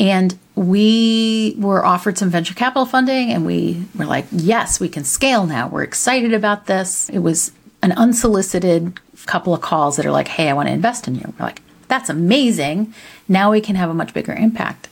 And 0.00 0.36
we 0.56 1.54
were 1.58 1.84
offered 1.84 2.16
some 2.16 2.30
venture 2.30 2.54
capital 2.54 2.86
funding 2.86 3.30
and 3.30 3.44
we 3.44 3.84
were 3.94 4.06
like, 4.06 4.26
yes, 4.32 4.80
we 4.80 4.88
can 4.88 5.04
scale 5.04 5.46
now. 5.46 5.68
We're 5.68 5.82
excited 5.82 6.32
about 6.32 6.66
this. 6.66 7.10
It 7.10 7.18
was 7.18 7.52
an 7.82 7.92
unsolicited 7.92 8.98
couple 9.26 9.52
of 9.52 9.60
calls 9.60 9.96
that 9.96 10.06
are 10.06 10.10
like, 10.10 10.28
hey, 10.28 10.48
I 10.48 10.54
want 10.54 10.68
to 10.68 10.72
invest 10.72 11.06
in 11.06 11.14
you. 11.14 11.34
We're 11.38 11.44
like, 11.44 11.60
that's 11.88 12.08
amazing. 12.08 12.94
Now 13.28 13.50
we 13.52 13.60
can 13.60 13.76
have 13.76 13.90
a 13.90 13.94
much 13.94 14.14
bigger 14.14 14.32
impact. 14.32 14.88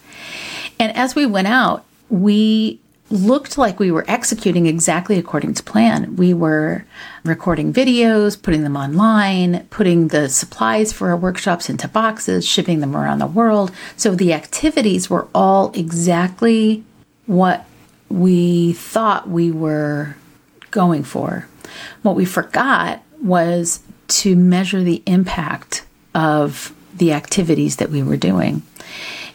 And 0.79 0.95
as 0.95 1.15
we 1.15 1.25
went 1.25 1.49
out, 1.49 1.85
we 2.11 2.79
looked 3.11 3.57
like 3.57 3.81
we 3.81 3.91
were 3.91 4.05
executing 4.09 4.67
exactly 4.67 5.19
according 5.19 5.55
to 5.55 5.63
plan. 5.63 6.17
We 6.17 6.35
were 6.35 6.85
recording 7.25 7.73
videos, 7.73 8.41
putting 8.41 8.63
them 8.63 8.77
online, 8.77 9.67
putting 9.71 10.09
the 10.09 10.29
supplies 10.29 10.93
for 10.93 11.11
our 11.11 11.17
workshops 11.17 11.71
into 11.71 11.89
boxes, 11.89 12.47
shipping 12.47 12.81
them 12.81 12.97
around 12.97 13.19
the 13.19 13.27
world. 13.27 13.71
So 13.97 14.15
the 14.15 14.33
activities 14.33 15.09
were 15.09 15.29
all 15.35 15.73
exactly 15.73 16.85
what 17.27 17.65
we 18.09 18.73
thought 18.75 19.29
we 19.29 19.51
were 19.51 20.17
going 20.71 21.05
for. 21.05 21.47
What 22.03 22.17
we 22.17 22.25
forgot 22.25 23.03
was 23.23 23.81
to 24.09 24.37
measure 24.37 24.83
the 24.83 25.03
impact 25.07 25.85
of 26.15 26.75
the 26.95 27.13
activities 27.13 27.77
that 27.77 27.91
we 27.91 28.03
were 28.03 28.17
doing. 28.17 28.63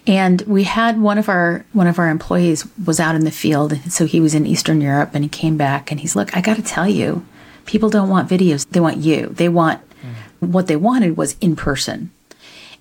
And 0.05 0.41
we 0.41 0.63
had 0.63 0.99
one 0.99 1.17
of 1.17 1.29
our 1.29 1.65
one 1.71 1.87
of 1.87 1.97
our 1.97 2.09
employees 2.09 2.67
was 2.85 2.99
out 2.99 3.15
in 3.15 3.23
the 3.23 3.31
field, 3.31 3.77
so 3.89 4.05
he 4.05 4.19
was 4.19 4.35
in 4.35 4.45
Eastern 4.45 4.81
Europe, 4.81 5.11
and 5.13 5.23
he 5.23 5.29
came 5.29 5.55
back 5.55 5.91
and 5.91 5.99
he's 5.99 6.15
look, 6.15 6.35
I 6.35 6.41
got 6.41 6.57
to 6.57 6.63
tell 6.63 6.87
you, 6.87 7.25
people 7.65 7.89
don't 7.89 8.09
want 8.09 8.29
videos; 8.29 8.67
they 8.69 8.81
want 8.81 8.97
you. 8.97 9.27
They 9.27 9.47
want 9.47 9.81
mm. 10.01 10.47
what 10.49 10.67
they 10.67 10.75
wanted 10.75 11.15
was 11.15 11.37
in 11.39 11.55
person, 11.55 12.11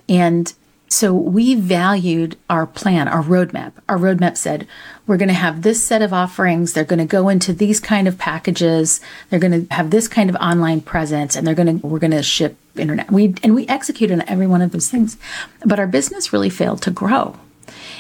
and 0.09 0.53
so 0.93 1.15
we 1.15 1.55
valued 1.55 2.37
our 2.51 2.67
plan, 2.67 3.09
our 3.09 3.23
roadmap. 3.23 3.73
Our 3.89 3.97
roadmap 3.97 4.37
said 4.37 4.69
we're 5.07 5.17
going 5.17 5.31
to 5.31 5.35
have 5.35 5.63
this 5.63 5.83
set 5.83 6.03
of 6.03 6.13
offerings. 6.13 6.75
They're 6.75 6.85
going 6.85 6.99
to 6.99 7.07
go 7.07 7.31
into 7.31 7.55
these 7.55 7.81
kind 7.81 8.07
of 8.07 8.19
packages. 8.19 9.01
They're 9.31 9.41
going 9.41 9.67
to 9.67 9.75
have 9.75 9.91
this 9.91 10.07
kind 10.07 10.29
of 10.29 10.37
online 10.37 10.83
presence, 10.83 11.35
and 11.35 11.47
they're 11.47 11.55
going 11.55 11.81
to 11.81 11.87
we're 11.87 11.99
going 11.99 12.11
to 12.11 12.23
ship 12.23 12.59
internet. 12.77 13.11
We 13.11 13.35
and 13.43 13.55
we 13.55 13.67
executed 13.69 14.13
on 14.13 14.29
every 14.29 14.47
one 14.47 14.61
of 14.61 14.73
those 14.73 14.91
things, 14.91 15.17
but 15.65 15.79
our 15.79 15.87
business 15.87 16.31
really 16.31 16.51
failed 16.51 16.83
to 16.83 16.91
grow. 16.91 17.39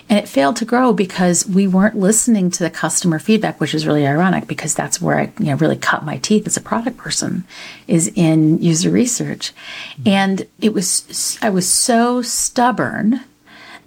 And 0.09 0.19
it 0.19 0.29
failed 0.29 0.57
to 0.57 0.65
grow 0.65 0.93
because 0.93 1.47
we 1.47 1.67
weren't 1.67 1.97
listening 1.97 2.51
to 2.51 2.63
the 2.63 2.71
customer 2.71 3.19
feedback, 3.19 3.61
which 3.61 3.75
is 3.75 3.87
really 3.87 4.07
ironic 4.07 4.47
because 4.47 4.75
that's 4.75 5.01
where 5.01 5.19
I 5.19 5.33
you 5.39 5.47
know, 5.47 5.55
really 5.57 5.77
cut 5.77 6.05
my 6.05 6.19
teeth 6.19 6.47
as 6.47 6.57
a 6.57 6.61
product 6.61 6.97
person 6.97 7.45
is 7.87 8.13
in 8.15 8.61
user 8.63 8.91
research. 8.91 9.53
And 10.05 10.47
it 10.61 10.75
was, 10.75 11.39
I 11.41 11.51
was 11.51 11.69
so 11.69 12.23
stubborn 12.23 13.21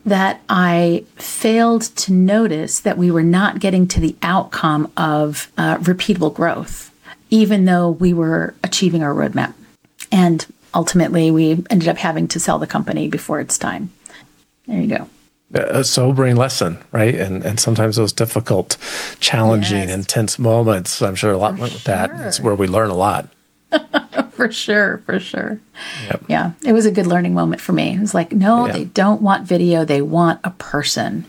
that 0.05 0.41
I 0.49 1.05
failed 1.15 1.83
to 1.83 2.13
notice 2.13 2.79
that 2.79 2.97
we 2.97 3.09
were 3.11 3.23
not 3.23 3.59
getting 3.59 3.87
to 3.89 3.99
the 3.99 4.15
outcome 4.21 4.91
of 4.95 5.51
uh, 5.57 5.77
repeatable 5.77 6.33
growth, 6.33 6.93
even 7.29 7.65
though 7.65 7.89
we 7.89 8.13
were 8.13 8.53
achieving 8.63 9.01
our 9.03 9.13
roadmap. 9.13 9.53
And 10.11 10.45
ultimately, 10.75 11.31
we 11.31 11.63
ended 11.69 11.87
up 11.87 11.97
having 11.97 12.27
to 12.29 12.39
sell 12.39 12.59
the 12.59 12.67
company 12.67 13.07
before 13.07 13.39
its 13.39 13.57
time. 13.57 13.91
There 14.67 14.79
you 14.79 14.87
go 14.87 15.09
a 15.53 15.83
sobering 15.83 16.35
lesson, 16.35 16.77
right? 16.91 17.15
And 17.15 17.43
and 17.43 17.59
sometimes 17.59 17.95
those 17.95 18.13
difficult, 18.13 18.77
challenging, 19.19 19.89
yes. 19.89 19.93
intense 19.93 20.39
moments. 20.39 21.01
I'm 21.01 21.15
sure 21.15 21.31
a 21.31 21.37
lot 21.37 21.57
went 21.57 21.73
with 21.73 21.83
sure. 21.83 21.95
that. 21.95 22.11
It's 22.27 22.39
where 22.39 22.55
we 22.55 22.67
learn 22.67 22.89
a 22.89 22.95
lot. 22.95 23.29
for 24.31 24.51
sure, 24.51 25.01
for 25.05 25.19
sure. 25.19 25.59
Yep. 26.05 26.23
Yeah, 26.27 26.51
it 26.63 26.73
was 26.73 26.85
a 26.85 26.91
good 26.91 27.07
learning 27.07 27.33
moment 27.33 27.61
for 27.61 27.73
me. 27.73 27.95
It 27.95 27.99
was 27.99 28.13
like, 28.13 28.31
no, 28.31 28.67
yeah. 28.67 28.73
they 28.73 28.83
don't 28.85 29.21
want 29.21 29.47
video; 29.47 29.85
they 29.85 30.01
want 30.01 30.39
a 30.43 30.51
person. 30.51 31.25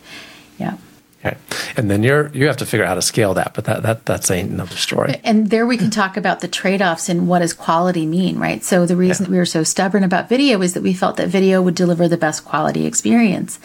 Okay. 1.27 1.37
And 1.77 1.91
then 1.91 2.03
you're 2.03 2.29
you 2.29 2.47
have 2.47 2.57
to 2.59 2.67
figure 2.67 2.85
out 2.85 2.89
how 2.89 2.95
to 2.95 3.03
scale 3.03 3.35
that, 3.35 3.53
but 3.55 3.65
that 3.65 3.83
that 3.83 4.07
that's 4.07 4.31
another 4.31 4.77
story. 4.77 5.21
And 5.25 5.51
there 5.51 5.67
we 5.67 5.77
can 5.77 5.91
talk 5.91 6.17
about 6.17 6.41
the 6.41 6.49
trade-offs 6.49 7.09
and 7.09 7.29
what 7.29 7.41
does 7.41 7.53
quality 7.53 8.07
mean, 8.07 8.39
right? 8.39 8.63
So 8.63 8.87
the 8.87 8.97
reason 8.97 9.27
yeah. 9.27 9.33
we 9.33 9.39
were 9.39 9.47
so 9.47 9.63
stubborn 9.63 10.05
about 10.05 10.29
video 10.29 10.61
is 10.63 10.75
that 10.75 10.83
we 10.83 10.95
felt 10.95 11.17
that 11.17 11.29
video 11.29 11.61
would 11.63 11.75
deliver 11.75 12.09
the 12.09 12.17
best 12.17 12.45
quality 12.45 12.87
experience. 12.87 13.59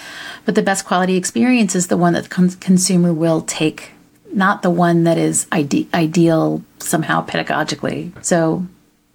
But 0.46 0.56
the 0.56 0.64
best 0.64 0.86
quality 0.86 1.16
experience 1.16 1.76
is 1.76 1.88
the 1.88 1.98
one 1.98 2.14
that 2.14 2.24
the 2.24 2.30
con- 2.30 2.50
consumer 2.50 3.14
will 3.14 3.42
take, 3.42 3.92
not 4.34 4.62
the 4.62 4.70
one 4.70 5.04
that 5.04 5.18
is 5.18 5.48
ide- 5.52 5.88
ideal 5.94 6.64
somehow 6.80 7.26
pedagogically. 7.26 8.12
So, 8.24 8.66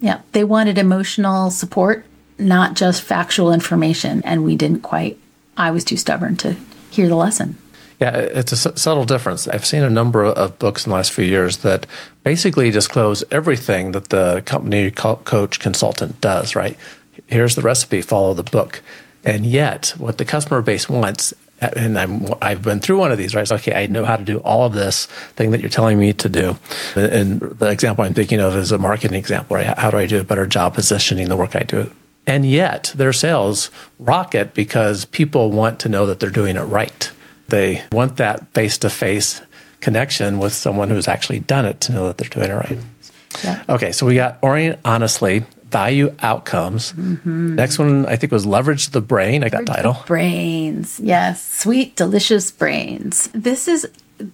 yeah, 0.00 0.20
they 0.32 0.44
wanted 0.44 0.78
emotional 0.78 1.50
support, 1.50 2.04
not 2.38 2.74
just 2.74 3.02
factual 3.02 3.52
information, 3.52 4.22
and 4.24 4.44
we 4.44 4.56
didn't 4.56 4.80
quite. 4.80 5.18
I 5.56 5.70
was 5.70 5.84
too 5.84 5.96
stubborn 5.96 6.36
to 6.36 6.56
hear 6.90 7.08
the 7.08 7.16
lesson. 7.16 7.56
Yeah, 8.00 8.14
it's 8.16 8.52
a 8.52 8.56
subtle 8.56 9.04
difference. 9.04 9.48
I've 9.48 9.64
seen 9.64 9.82
a 9.82 9.88
number 9.88 10.24
of 10.24 10.58
books 10.58 10.84
in 10.84 10.90
the 10.90 10.96
last 10.96 11.12
few 11.12 11.24
years 11.24 11.58
that 11.58 11.86
basically 12.24 12.70
disclose 12.70 13.24
everything 13.30 13.92
that 13.92 14.10
the 14.10 14.42
company 14.44 14.90
coach 14.90 15.60
consultant 15.60 16.20
does, 16.20 16.54
right? 16.54 16.76
Here's 17.26 17.54
the 17.54 17.62
recipe, 17.62 18.02
follow 18.02 18.34
the 18.34 18.42
book. 18.42 18.82
And 19.24 19.46
yet, 19.46 19.94
what 19.96 20.18
the 20.18 20.24
customer 20.24 20.60
base 20.60 20.88
wants 20.88 21.32
and 21.60 21.98
I'm, 21.98 22.26
I've 22.42 22.62
been 22.62 22.80
through 22.80 22.98
one 22.98 23.12
of 23.12 23.18
these, 23.18 23.34
right? 23.34 23.50
Okay, 23.50 23.72
I 23.72 23.86
know 23.86 24.04
how 24.04 24.16
to 24.16 24.24
do 24.24 24.38
all 24.40 24.66
of 24.66 24.74
this 24.74 25.06
thing 25.06 25.52
that 25.52 25.60
you're 25.60 25.70
telling 25.70 25.98
me 25.98 26.12
to 26.12 26.28
do. 26.28 26.58
And 26.94 27.40
the 27.40 27.70
example 27.70 28.04
I'm 28.04 28.14
thinking 28.14 28.40
of 28.40 28.54
is 28.54 28.72
a 28.72 28.78
marketing 28.78 29.18
example, 29.18 29.56
right? 29.56 29.66
How 29.78 29.90
do 29.90 29.96
I 29.96 30.06
do 30.06 30.20
a 30.20 30.24
better 30.24 30.46
job 30.46 30.74
positioning 30.74 31.28
the 31.28 31.36
work 31.36 31.56
I 31.56 31.60
do? 31.60 31.90
And 32.26 32.44
yet 32.44 32.92
their 32.96 33.12
sales 33.12 33.70
rocket 33.98 34.52
because 34.52 35.04
people 35.06 35.50
want 35.50 35.80
to 35.80 35.88
know 35.88 36.06
that 36.06 36.20
they're 36.20 36.28
doing 36.28 36.56
it 36.56 36.62
right. 36.62 37.10
They 37.48 37.82
want 37.92 38.16
that 38.16 38.52
face 38.54 38.78
to 38.78 38.90
face 38.90 39.40
connection 39.80 40.38
with 40.38 40.52
someone 40.52 40.90
who's 40.90 41.08
actually 41.08 41.40
done 41.40 41.64
it 41.64 41.80
to 41.82 41.92
know 41.92 42.06
that 42.06 42.18
they're 42.18 42.28
doing 42.28 42.50
it 42.50 42.54
right. 42.54 42.78
Yeah. 43.44 43.62
Okay, 43.68 43.92
so 43.92 44.06
we 44.06 44.14
got 44.14 44.38
orient 44.42 44.80
honestly, 44.84 45.44
value 45.70 46.14
outcomes. 46.20 46.92
Mm-hmm. 46.92 47.54
Next 47.54 47.78
one 47.78 48.06
I 48.06 48.16
think 48.16 48.32
was 48.32 48.46
leverage 48.46 48.90
the 48.90 49.00
brain. 49.00 49.44
I 49.44 49.48
got 49.48 49.60
leverage 49.60 49.76
title. 49.76 50.04
Brains. 50.06 51.00
Yes, 51.00 51.46
sweet 51.46 51.96
delicious 51.96 52.50
brains. 52.50 53.28
This 53.34 53.68
is 53.68 53.86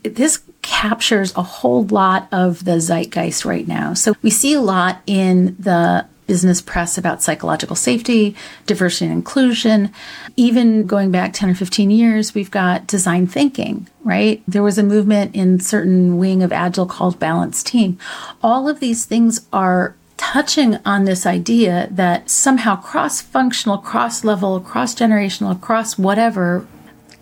this 0.05 0.43
captures 0.63 1.35
a 1.35 1.43
whole 1.43 1.85
lot 1.87 2.29
of 2.31 2.65
the 2.65 2.81
zeitgeist 2.81 3.45
right 3.45 3.67
now. 3.67 3.95
So 3.95 4.15
we 4.23 4.31
see 4.31 4.55
a 4.55 4.61
lot 4.61 5.03
in 5.07 5.57
the 5.59 6.07
business 6.27 6.61
press 6.61 6.97
about 6.97 7.23
psychological 7.23 7.77
safety, 7.77 8.35
diversity 8.67 9.07
and 9.07 9.15
inclusion. 9.15 9.93
Even 10.37 10.87
going 10.87 11.11
back 11.11 11.33
10 11.33 11.51
or 11.51 11.55
15 11.55 11.91
years, 11.91 12.35
we've 12.35 12.51
got 12.51 12.87
design 12.87 13.27
thinking, 13.27 13.89
right? 14.05 14.43
There 14.47 14.63
was 14.63 14.79
a 14.79 14.83
movement 14.83 15.35
in 15.35 15.61
certain 15.61 16.19
wing 16.19 16.43
of 16.43 16.53
Agile 16.53 16.87
called 16.87 17.19
balanced 17.19 17.67
team. 17.67 17.99
All 18.43 18.69
of 18.69 18.81
these 18.81 19.05
things 19.05 19.47
are 19.53 19.95
touching 20.17 20.79
on 20.87 21.05
this 21.05 21.27
idea 21.27 21.89
that 21.91 22.31
somehow 22.31 22.77
cross 22.77 23.21
functional, 23.21 23.79
cross 23.79 24.25
level, 24.25 24.61
cross 24.61 24.95
generational, 24.95 25.61
cross 25.61 25.99
whatever 25.99 26.67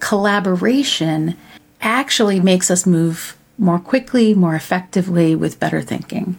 collaboration 0.01 1.37
actually 1.81 2.41
makes 2.41 2.71
us 2.71 2.87
move 2.87 3.37
more 3.57 3.79
quickly, 3.79 4.35
more 4.35 4.55
effectively 4.55 5.35
with 5.35 5.61
better 5.61 5.83
thinking. 5.83 6.37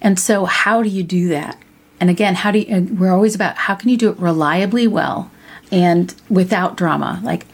And 0.00 0.18
so, 0.18 0.44
how 0.44 0.82
do 0.82 0.88
you 0.88 1.02
do 1.02 1.28
that? 1.28 1.56
And 2.02 2.10
again, 2.10 2.34
how 2.34 2.50
do 2.50 2.58
you, 2.58 2.88
we're 2.98 3.12
always 3.12 3.36
about 3.36 3.56
how 3.56 3.76
can 3.76 3.88
you 3.88 3.96
do 3.96 4.10
it 4.10 4.18
reliably 4.18 4.88
well 4.88 5.30
and 5.70 6.12
without 6.28 6.76
drama. 6.76 7.20
Like 7.22 7.46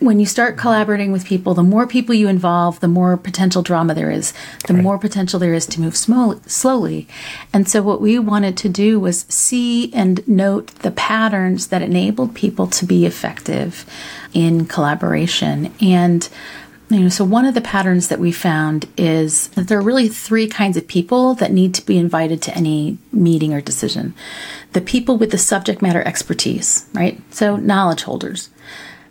when 0.00 0.18
you 0.18 0.24
start 0.24 0.56
collaborating 0.56 1.12
with 1.12 1.26
people, 1.26 1.52
the 1.52 1.62
more 1.62 1.86
people 1.86 2.14
you 2.14 2.26
involve, 2.26 2.80
the 2.80 2.88
more 2.88 3.18
potential 3.18 3.60
drama 3.60 3.92
there 3.92 4.10
is, 4.10 4.32
the 4.66 4.72
right. 4.72 4.82
more 4.82 4.98
potential 4.98 5.38
there 5.38 5.52
is 5.52 5.66
to 5.66 5.80
move 5.82 5.94
slowly. 5.94 7.06
And 7.52 7.68
so, 7.68 7.82
what 7.82 8.00
we 8.00 8.18
wanted 8.18 8.56
to 8.56 8.70
do 8.70 8.98
was 8.98 9.26
see 9.28 9.92
and 9.92 10.26
note 10.26 10.68
the 10.76 10.90
patterns 10.90 11.66
that 11.66 11.82
enabled 11.82 12.34
people 12.34 12.66
to 12.68 12.86
be 12.86 13.04
effective 13.04 13.84
in 14.32 14.64
collaboration. 14.64 15.70
And 15.82 16.28
you 16.94 17.00
know, 17.00 17.08
so 17.08 17.24
one 17.24 17.44
of 17.44 17.54
the 17.54 17.60
patterns 17.60 18.08
that 18.08 18.18
we 18.18 18.32
found 18.32 18.86
is 18.96 19.48
that 19.48 19.68
there 19.68 19.78
are 19.78 19.82
really 19.82 20.08
three 20.08 20.48
kinds 20.48 20.76
of 20.76 20.86
people 20.86 21.34
that 21.34 21.52
need 21.52 21.74
to 21.74 21.86
be 21.86 21.98
invited 21.98 22.42
to 22.42 22.56
any 22.56 22.98
meeting 23.12 23.52
or 23.52 23.60
decision. 23.60 24.14
The 24.72 24.80
people 24.80 25.16
with 25.16 25.30
the 25.30 25.38
subject 25.38 25.82
matter 25.82 26.02
expertise, 26.02 26.88
right? 26.92 27.20
So 27.30 27.56
knowledge 27.56 28.02
holders. 28.02 28.50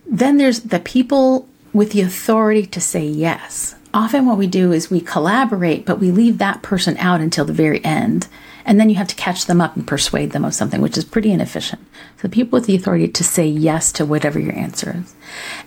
Then 0.06 0.38
there's 0.38 0.62
the 0.62 0.80
people 0.80 1.48
with 1.74 1.92
the 1.92 2.02
authority 2.02 2.66
to 2.66 2.82
say 2.82 3.06
yes. 3.06 3.76
Often 3.94 4.26
what 4.26 4.38
we 4.38 4.48
do 4.48 4.72
is 4.72 4.90
we 4.90 5.02
collaborate, 5.02 5.86
but 5.86 6.00
we 6.00 6.12
leave 6.12 6.38
that 6.38 6.62
person 6.62 6.98
out 6.98 7.22
until 7.22 7.46
the 7.46 7.54
very 7.54 7.84
end 7.84 8.28
and 8.66 8.80
then 8.80 8.90
you 8.90 8.96
have 8.96 9.08
to 9.08 9.16
catch 9.16 9.46
them 9.46 9.62
up 9.62 9.76
and 9.76 9.88
persuade 9.88 10.32
them 10.32 10.46
of 10.46 10.54
something, 10.54 10.82
which 10.82 10.98
is 10.98 11.06
pretty 11.06 11.32
inefficient. 11.32 11.82
So 12.18 12.28
the 12.28 12.30
people 12.30 12.58
with 12.58 12.68
the 12.68 12.76
authority 12.76 13.08
to 13.08 13.24
say 13.24 13.46
yes 13.46 13.92
to 13.94 14.06
whatever 14.06 14.40
your 14.40 14.56
answer 14.56 14.98
is. 15.04 15.16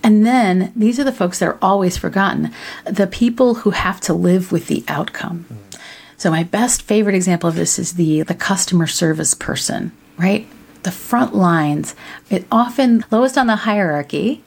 And 0.03 0.25
then 0.25 0.73
these 0.77 0.99
are 1.01 1.05
the 1.05 1.13
folks 1.13 1.39
that 1.39 1.49
are 1.49 1.59
always 1.61 1.97
forgotten 1.97 2.53
the 2.85 3.07
people 3.07 3.55
who 3.55 3.71
have 3.71 4.01
to 4.03 4.15
live 4.15 4.53
with 4.53 4.67
the 4.67 4.85
outcome. 4.89 5.47
So 6.17 6.31
my 6.31 6.45
best 6.45 6.83
favorite 6.83 7.15
example 7.15 7.49
of 7.49 7.57
this 7.57 7.79
is 7.79 7.95
the, 7.95 8.23
the 8.23 8.35
customer 8.35 8.87
service 8.87 9.35
person, 9.35 9.93
right? 10.17 10.47
The 10.83 10.93
front 10.93 11.35
lines, 11.35 11.95
it 12.31 12.47
often 12.53 13.05
lowest 13.11 13.37
on 13.37 13.47
the 13.47 13.57
hierarchy, 13.57 14.43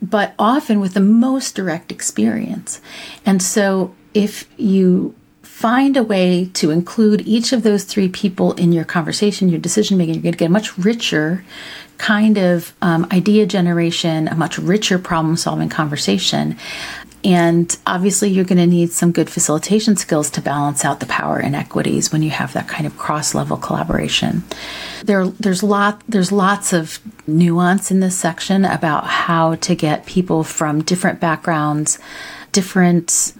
but 0.00 0.34
often 0.38 0.80
with 0.80 0.94
the 0.94 1.00
most 1.00 1.54
direct 1.54 1.92
experience. 1.92 2.80
And 3.26 3.42
so 3.42 3.94
if 4.14 4.48
you 4.58 5.14
find 5.60 5.94
a 5.98 6.02
way 6.02 6.46
to 6.54 6.70
include 6.70 7.20
each 7.28 7.52
of 7.52 7.62
those 7.62 7.84
three 7.84 8.08
people 8.08 8.54
in 8.54 8.72
your 8.72 8.84
conversation, 8.84 9.50
your 9.50 9.60
decision 9.60 9.98
making, 9.98 10.14
you're 10.14 10.22
going 10.22 10.32
to 10.32 10.38
get 10.38 10.46
a 10.46 10.50
much 10.50 10.78
richer 10.78 11.44
kind 11.98 12.38
of 12.38 12.72
um, 12.80 13.06
idea 13.12 13.44
generation, 13.44 14.26
a 14.26 14.34
much 14.34 14.56
richer 14.56 14.98
problem 14.98 15.36
solving 15.36 15.68
conversation. 15.68 16.56
And 17.22 17.76
obviously, 17.86 18.30
you're 18.30 18.46
going 18.46 18.56
to 18.56 18.66
need 18.66 18.90
some 18.92 19.12
good 19.12 19.28
facilitation 19.28 19.96
skills 19.96 20.30
to 20.30 20.40
balance 20.40 20.82
out 20.82 21.00
the 21.00 21.04
power 21.04 21.38
inequities 21.38 22.10
when 22.10 22.22
you 22.22 22.30
have 22.30 22.54
that 22.54 22.66
kind 22.66 22.86
of 22.86 22.96
cross 22.96 23.34
level 23.34 23.58
collaboration. 23.58 24.42
There, 25.04 25.26
there's 25.26 25.62
lot, 25.62 26.02
there's 26.08 26.32
lots 26.32 26.72
of 26.72 26.98
nuance 27.26 27.90
in 27.90 28.00
this 28.00 28.16
section 28.16 28.64
about 28.64 29.04
how 29.04 29.56
to 29.56 29.74
get 29.74 30.06
people 30.06 30.42
from 30.42 30.82
different 30.82 31.20
backgrounds, 31.20 31.98
different 32.52 33.34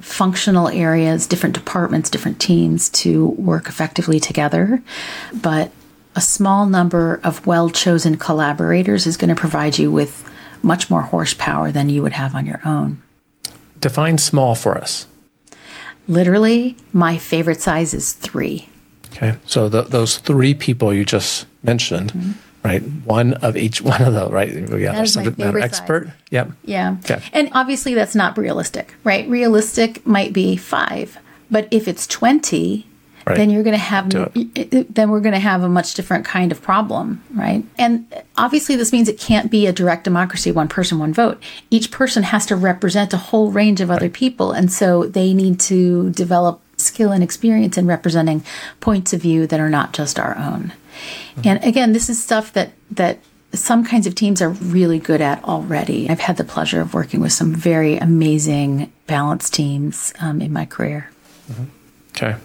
functional 0.00 0.68
areas, 0.68 1.26
different 1.26 1.54
departments, 1.54 2.10
different 2.10 2.40
teams 2.40 2.88
to 2.90 3.28
work 3.28 3.68
effectively 3.68 4.20
together. 4.20 4.82
But 5.32 5.70
a 6.16 6.20
small 6.20 6.66
number 6.66 7.20
of 7.24 7.46
well 7.46 7.70
chosen 7.70 8.16
collaborators 8.16 9.06
is 9.06 9.16
going 9.16 9.34
to 9.34 9.40
provide 9.40 9.78
you 9.78 9.90
with 9.90 10.28
much 10.62 10.88
more 10.88 11.02
horsepower 11.02 11.70
than 11.70 11.88
you 11.88 12.02
would 12.02 12.12
have 12.12 12.34
on 12.34 12.46
your 12.46 12.60
own. 12.64 13.02
Define 13.80 14.18
small 14.18 14.54
for 14.54 14.78
us. 14.78 15.06
Literally, 16.08 16.76
my 16.92 17.18
favorite 17.18 17.60
size 17.60 17.94
is 17.94 18.12
three. 18.12 18.68
Okay. 19.12 19.36
So 19.46 19.68
the, 19.68 19.82
those 19.82 20.18
three 20.18 20.54
people 20.54 20.92
you 20.92 21.04
just 21.04 21.46
mentioned. 21.62 22.12
Mm-hmm 22.12 22.43
right? 22.64 22.82
One 22.82 23.34
of 23.34 23.56
each 23.56 23.82
one 23.92 24.02
of 24.02 24.14
those, 24.14 24.32
right? 24.32 24.68
We 24.68 24.82
got 24.82 24.96
our 24.96 25.06
subject 25.06 25.38
matter 25.38 25.58
expert. 25.58 26.10
Yep. 26.30 26.52
Yeah. 26.64 26.96
Okay. 27.04 27.22
And 27.32 27.50
obviously 27.52 27.94
that's 27.94 28.14
not 28.14 28.36
realistic, 28.36 28.94
right? 29.04 29.28
Realistic 29.28 30.04
might 30.06 30.32
be 30.32 30.56
five, 30.56 31.18
but 31.50 31.68
if 31.70 31.86
it's 31.86 32.06
20, 32.06 32.86
Right. 33.26 33.38
then 33.38 33.48
you're 33.48 33.62
going 33.62 33.72
to 33.72 33.78
have 33.78 34.10
then 34.10 35.08
we're 35.08 35.20
going 35.20 35.32
to 35.32 35.38
have 35.38 35.62
a 35.62 35.68
much 35.68 35.94
different 35.94 36.26
kind 36.26 36.52
of 36.52 36.60
problem 36.60 37.22
right 37.32 37.64
and 37.78 38.06
obviously 38.36 38.76
this 38.76 38.92
means 38.92 39.08
it 39.08 39.18
can't 39.18 39.50
be 39.50 39.66
a 39.66 39.72
direct 39.72 40.04
democracy 40.04 40.52
one 40.52 40.68
person 40.68 40.98
one 40.98 41.14
vote 41.14 41.42
each 41.70 41.90
person 41.90 42.22
has 42.22 42.44
to 42.44 42.54
represent 42.54 43.14
a 43.14 43.16
whole 43.16 43.50
range 43.50 43.80
of 43.80 43.90
other 43.90 44.02
right. 44.02 44.12
people 44.12 44.52
and 44.52 44.70
so 44.70 45.06
they 45.06 45.32
need 45.32 45.58
to 45.60 46.10
develop 46.10 46.60
skill 46.76 47.12
and 47.12 47.22
experience 47.22 47.78
in 47.78 47.86
representing 47.86 48.44
points 48.80 49.14
of 49.14 49.22
view 49.22 49.46
that 49.46 49.58
are 49.58 49.70
not 49.70 49.94
just 49.94 50.18
our 50.18 50.36
own 50.36 50.74
Mm-hmm. 51.36 51.48
And 51.48 51.64
again, 51.64 51.92
this 51.92 52.08
is 52.08 52.22
stuff 52.22 52.52
that 52.52 52.72
that 52.90 53.18
some 53.52 53.84
kinds 53.84 54.06
of 54.06 54.14
teams 54.14 54.42
are 54.42 54.50
really 54.50 54.98
good 54.98 55.20
at 55.20 55.42
already. 55.44 56.10
I've 56.10 56.20
had 56.20 56.36
the 56.36 56.44
pleasure 56.44 56.80
of 56.80 56.92
working 56.92 57.20
with 57.20 57.32
some 57.32 57.54
very 57.54 57.96
amazing 57.96 58.92
balanced 59.06 59.54
teams 59.54 60.12
um, 60.20 60.40
in 60.40 60.52
my 60.52 60.66
career. 60.66 61.10
Mm-hmm. 61.50 61.64
Okay. 62.16 62.36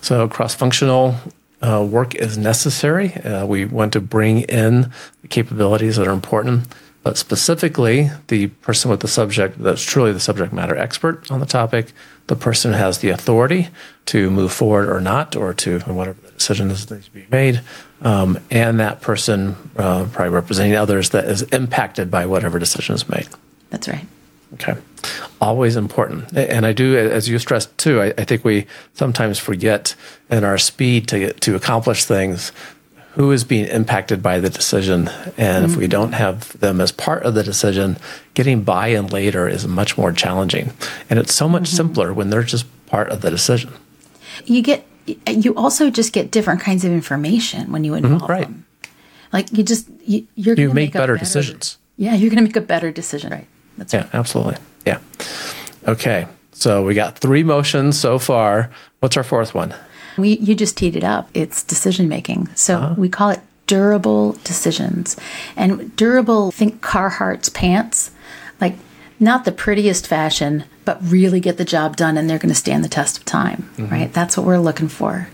So 0.00 0.28
cross 0.28 0.54
functional 0.54 1.16
uh, 1.62 1.86
work 1.88 2.14
is 2.14 2.36
necessary. 2.36 3.14
Uh, 3.14 3.46
we 3.46 3.64
want 3.64 3.92
to 3.94 4.00
bring 4.00 4.42
in 4.42 4.92
the 5.22 5.28
capabilities 5.28 5.96
that 5.96 6.06
are 6.06 6.12
important, 6.12 6.68
but 7.02 7.16
specifically 7.16 8.10
the 8.28 8.48
person 8.48 8.90
with 8.90 9.00
the 9.00 9.08
subject 9.08 9.58
that's 9.62 9.82
truly 9.82 10.12
the 10.12 10.20
subject 10.20 10.52
matter 10.52 10.76
expert 10.76 11.30
on 11.30 11.40
the 11.40 11.46
topic, 11.46 11.92
the 12.26 12.36
person 12.36 12.72
who 12.72 12.78
has 12.78 12.98
the 12.98 13.08
authority 13.08 13.68
to 14.06 14.30
move 14.30 14.52
forward 14.52 14.88
or 14.90 15.00
not, 15.00 15.36
or 15.36 15.54
to 15.54 15.80
whatever 15.80 16.18
decision 16.36 16.70
is 16.70 16.86
to 16.86 17.00
be 17.12 17.26
made, 17.30 17.60
um, 18.02 18.38
and 18.50 18.80
that 18.80 19.00
person 19.00 19.56
uh, 19.76 20.06
probably 20.12 20.34
representing 20.34 20.76
others 20.76 21.10
that 21.10 21.24
is 21.24 21.42
impacted 21.42 22.10
by 22.10 22.26
whatever 22.26 22.58
decision 22.58 22.94
is 22.94 23.08
made. 23.08 23.28
That's 23.70 23.88
right. 23.88 24.06
Okay. 24.54 24.76
Always 25.40 25.76
important. 25.76 26.32
And 26.36 26.64
I 26.64 26.72
do, 26.72 26.96
as 26.96 27.28
you 27.28 27.38
stressed 27.38 27.76
too, 27.76 28.00
I, 28.00 28.14
I 28.16 28.24
think 28.24 28.44
we 28.44 28.66
sometimes 28.94 29.38
forget 29.38 29.94
in 30.30 30.44
our 30.44 30.58
speed 30.58 31.08
to, 31.08 31.18
get, 31.18 31.40
to 31.42 31.56
accomplish 31.56 32.04
things 32.04 32.52
who 33.14 33.30
is 33.30 33.44
being 33.44 33.66
impacted 33.66 34.22
by 34.22 34.40
the 34.40 34.50
decision. 34.50 35.08
And 35.36 35.64
mm-hmm. 35.64 35.64
if 35.64 35.76
we 35.76 35.84
mm-hmm. 35.84 35.90
don't 35.90 36.12
have 36.12 36.58
them 36.58 36.80
as 36.80 36.92
part 36.92 37.24
of 37.24 37.34
the 37.34 37.42
decision, 37.42 37.96
getting 38.34 38.62
buy 38.62 38.88
in 38.88 39.08
later 39.08 39.48
is 39.48 39.66
much 39.66 39.96
more 39.98 40.12
challenging. 40.12 40.72
And 41.10 41.18
it's 41.18 41.34
so 41.34 41.48
much 41.48 41.64
mm-hmm. 41.64 41.76
simpler 41.76 42.14
when 42.14 42.30
they're 42.30 42.42
just 42.42 42.66
part 42.86 43.10
of 43.10 43.20
the 43.20 43.30
decision. 43.30 43.72
You 44.44 44.62
get, 44.62 44.86
you 45.26 45.54
also 45.54 45.90
just 45.90 46.12
get 46.12 46.30
different 46.30 46.60
kinds 46.60 46.84
of 46.84 46.92
information 46.92 47.72
when 47.72 47.84
you 47.84 47.92
mm-hmm. 47.92 48.04
involve 48.04 48.22
mm-hmm, 48.22 48.32
right. 48.32 48.42
them. 48.42 48.66
Like 49.32 49.52
you 49.52 49.64
just, 49.64 49.88
you, 50.06 50.26
are 50.46 50.54
you 50.54 50.68
make, 50.68 50.74
make 50.74 50.92
better, 50.92 51.14
better, 51.14 51.16
decisions. 51.16 51.78
Yeah, 51.96 52.14
you're 52.14 52.30
going 52.30 52.38
to 52.38 52.44
make 52.44 52.56
a 52.56 52.60
better 52.60 52.90
decision. 52.90 53.32
Right. 53.32 53.46
That's 53.76 53.92
yeah, 53.92 54.02
right. 54.02 54.14
absolutely. 54.14 54.56
Yeah. 54.86 55.00
Okay. 55.86 56.26
So 56.52 56.84
we 56.84 56.94
got 56.94 57.18
three 57.18 57.42
motions 57.42 57.98
so 57.98 58.18
far. 58.18 58.70
What's 59.00 59.16
our 59.16 59.24
fourth 59.24 59.54
one? 59.54 59.74
We, 60.16 60.38
you 60.38 60.54
just 60.54 60.76
teed 60.76 60.94
it 60.94 61.04
up. 61.04 61.28
It's 61.34 61.62
decision 61.64 62.08
making. 62.08 62.48
So 62.54 62.78
uh-huh. 62.78 62.94
we 62.96 63.08
call 63.08 63.30
it 63.30 63.40
durable 63.66 64.32
decisions. 64.44 65.16
And 65.56 65.94
durable, 65.96 66.50
think 66.52 66.80
Carhartt's 66.80 67.48
pants, 67.48 68.12
like 68.60 68.76
not 69.20 69.44
the 69.44 69.52
prettiest 69.52 70.06
fashion, 70.06 70.64
but 70.84 70.98
really 71.02 71.40
get 71.40 71.56
the 71.56 71.64
job 71.64 71.96
done 71.96 72.18
and 72.18 72.28
they're 72.28 72.38
going 72.38 72.48
to 72.48 72.54
stand 72.54 72.84
the 72.84 72.88
test 72.88 73.18
of 73.18 73.24
time, 73.24 73.68
mm-hmm. 73.76 73.88
right? 73.88 74.12
That's 74.12 74.36
what 74.36 74.46
we're 74.46 74.58
looking 74.58 74.88
for. 74.88 75.28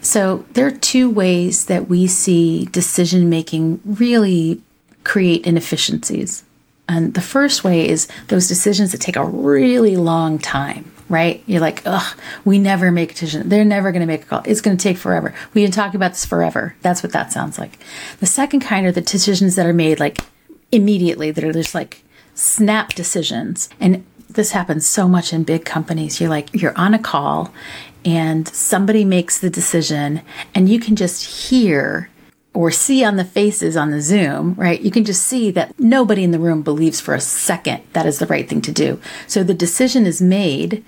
So 0.00 0.44
there 0.52 0.66
are 0.66 0.70
two 0.70 1.08
ways 1.08 1.66
that 1.66 1.88
we 1.88 2.06
see 2.06 2.66
decision 2.66 3.30
making 3.30 3.80
really 3.84 4.60
create 5.02 5.46
inefficiencies. 5.46 6.44
And 6.88 7.14
the 7.14 7.22
first 7.22 7.64
way 7.64 7.88
is 7.88 8.08
those 8.28 8.46
decisions 8.46 8.92
that 8.92 9.00
take 9.00 9.16
a 9.16 9.24
really 9.24 9.96
long 9.96 10.38
time, 10.38 10.92
right? 11.08 11.42
You're 11.46 11.60
like, 11.60 11.82
ugh, 11.86 12.18
we 12.44 12.58
never 12.58 12.90
make 12.90 13.12
a 13.12 13.14
decision. 13.14 13.48
They're 13.48 13.64
never 13.64 13.92
going 13.92 14.00
to 14.00 14.06
make 14.06 14.22
a 14.22 14.26
call. 14.26 14.42
It's 14.44 14.60
going 14.60 14.76
to 14.76 14.82
take 14.82 14.98
forever. 14.98 15.34
We've 15.54 15.64
been 15.64 15.72
talking 15.72 15.96
about 15.96 16.12
this 16.12 16.26
forever. 16.26 16.74
That's 16.82 17.02
what 17.02 17.12
that 17.12 17.32
sounds 17.32 17.58
like. 17.58 17.78
The 18.20 18.26
second 18.26 18.60
kind 18.60 18.84
are 18.84 18.92
the 18.92 19.00
decisions 19.00 19.56
that 19.56 19.64
are 19.64 19.72
made 19.72 20.00
like 20.00 20.18
immediately, 20.70 21.30
that 21.30 21.44
are 21.44 21.52
just 21.52 21.74
like 21.74 22.02
snap 22.34 22.94
decisions. 22.94 23.68
And 23.80 24.04
this 24.28 24.52
happens 24.52 24.86
so 24.86 25.08
much 25.08 25.32
in 25.32 25.44
big 25.44 25.64
companies. 25.64 26.20
You're 26.20 26.30
like, 26.30 26.50
you're 26.52 26.76
on 26.76 26.94
a 26.94 26.98
call 26.98 27.52
and 28.04 28.46
somebody 28.48 29.04
makes 29.04 29.38
the 29.38 29.50
decision 29.50 30.22
and 30.54 30.68
you 30.68 30.78
can 30.78 30.96
just 30.96 31.50
hear 31.50 32.10
or 32.52 32.70
see 32.70 33.04
on 33.04 33.16
the 33.16 33.24
faces 33.24 33.76
on 33.76 33.90
the 33.90 34.00
Zoom, 34.00 34.54
right? 34.54 34.80
You 34.80 34.90
can 34.90 35.04
just 35.04 35.26
see 35.26 35.50
that 35.52 35.78
nobody 35.78 36.22
in 36.22 36.30
the 36.30 36.38
room 36.38 36.62
believes 36.62 37.00
for 37.00 37.14
a 37.14 37.20
second 37.20 37.82
that 37.94 38.06
is 38.06 38.20
the 38.20 38.26
right 38.26 38.48
thing 38.48 38.60
to 38.62 38.72
do. 38.72 39.00
So 39.26 39.42
the 39.42 39.54
decision 39.54 40.06
is 40.06 40.22
made, 40.22 40.84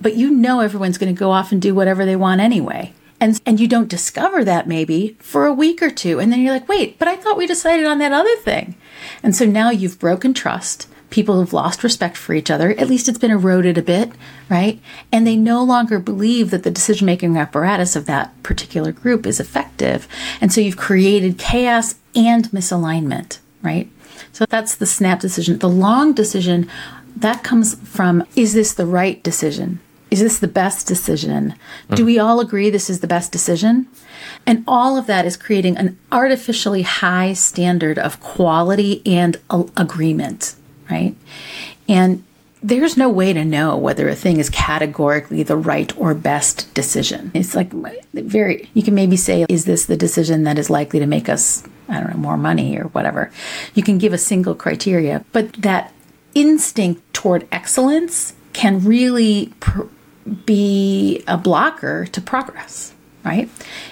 but 0.00 0.16
you 0.16 0.30
know 0.30 0.60
everyone's 0.60 0.98
going 0.98 1.14
to 1.14 1.18
go 1.18 1.30
off 1.30 1.50
and 1.50 1.62
do 1.62 1.74
whatever 1.74 2.04
they 2.04 2.16
want 2.16 2.42
anyway. 2.42 2.92
And 3.20 3.40
and 3.44 3.58
you 3.58 3.66
don't 3.66 3.88
discover 3.88 4.44
that 4.44 4.68
maybe 4.68 5.16
for 5.18 5.46
a 5.46 5.52
week 5.52 5.82
or 5.82 5.90
two 5.90 6.20
and 6.20 6.30
then 6.30 6.40
you're 6.40 6.52
like, 6.52 6.68
"Wait, 6.68 6.98
but 6.98 7.08
I 7.08 7.16
thought 7.16 7.36
we 7.36 7.46
decided 7.46 7.86
on 7.86 7.98
that 7.98 8.12
other 8.12 8.36
thing." 8.36 8.76
And 9.22 9.34
so 9.34 9.44
now 9.44 9.70
you've 9.70 9.98
broken 9.98 10.34
trust 10.34 10.88
people 11.10 11.40
have 11.40 11.52
lost 11.52 11.82
respect 11.82 12.16
for 12.16 12.34
each 12.34 12.50
other. 12.50 12.70
At 12.72 12.88
least 12.88 13.08
it's 13.08 13.18
been 13.18 13.30
eroded 13.30 13.78
a 13.78 13.82
bit, 13.82 14.12
right? 14.48 14.80
And 15.10 15.26
they 15.26 15.36
no 15.36 15.62
longer 15.62 15.98
believe 15.98 16.50
that 16.50 16.62
the 16.62 16.70
decision 16.70 17.06
making 17.06 17.36
apparatus 17.36 17.96
of 17.96 18.06
that 18.06 18.40
particular 18.42 18.92
group 18.92 19.26
is 19.26 19.40
effective. 19.40 20.06
And 20.40 20.52
so 20.52 20.60
you've 20.60 20.76
created 20.76 21.38
chaos 21.38 21.94
and 22.14 22.44
misalignment, 22.50 23.38
right? 23.62 23.90
So 24.32 24.44
that's 24.46 24.74
the 24.74 24.86
snap 24.86 25.20
decision. 25.20 25.58
The 25.58 25.68
long 25.68 26.12
decision, 26.12 26.68
that 27.16 27.42
comes 27.42 27.74
from 27.88 28.24
is 28.36 28.52
this 28.52 28.74
the 28.74 28.86
right 28.86 29.22
decision? 29.22 29.80
Is 30.10 30.20
this 30.20 30.38
the 30.38 30.48
best 30.48 30.86
decision? 30.86 31.54
Mm. 31.88 31.96
Do 31.96 32.04
we 32.04 32.18
all 32.18 32.40
agree 32.40 32.70
this 32.70 32.90
is 32.90 33.00
the 33.00 33.06
best 33.06 33.32
decision? 33.32 33.86
And 34.46 34.64
all 34.66 34.96
of 34.96 35.06
that 35.06 35.26
is 35.26 35.36
creating 35.36 35.76
an 35.76 35.98
artificially 36.10 36.82
high 36.82 37.32
standard 37.34 37.98
of 37.98 38.20
quality 38.20 39.02
and 39.06 39.38
agreement 39.76 40.54
right? 40.90 41.14
And 41.88 42.24
there's 42.62 42.96
no 42.96 43.08
way 43.08 43.32
to 43.32 43.44
know 43.44 43.76
whether 43.76 44.08
a 44.08 44.14
thing 44.14 44.38
is 44.38 44.50
categorically 44.50 45.42
the 45.42 45.56
right 45.56 45.96
or 45.96 46.14
best 46.14 46.72
decision. 46.74 47.30
It's 47.34 47.54
like 47.54 47.70
very, 48.12 48.68
you 48.74 48.82
can 48.82 48.94
maybe 48.94 49.16
say, 49.16 49.46
is 49.48 49.64
this 49.64 49.86
the 49.86 49.96
decision 49.96 50.42
that 50.44 50.58
is 50.58 50.68
likely 50.68 50.98
to 50.98 51.06
make 51.06 51.28
us, 51.28 51.62
I 51.88 52.00
don't 52.00 52.10
know, 52.10 52.18
more 52.18 52.36
money 52.36 52.76
or 52.76 52.84
whatever? 52.88 53.30
You 53.74 53.82
can 53.82 53.98
give 53.98 54.12
a 54.12 54.18
single 54.18 54.54
criteria, 54.54 55.24
but 55.32 55.52
that 55.54 55.92
instinct 56.34 57.00
toward 57.14 57.46
excellence 57.52 58.34
can 58.52 58.84
really 58.84 59.52
pr- 59.60 59.82
be 60.28 61.22
a 61.26 61.36
blocker 61.36 62.06
to 62.06 62.20
progress, 62.20 62.94
right? 63.24 63.48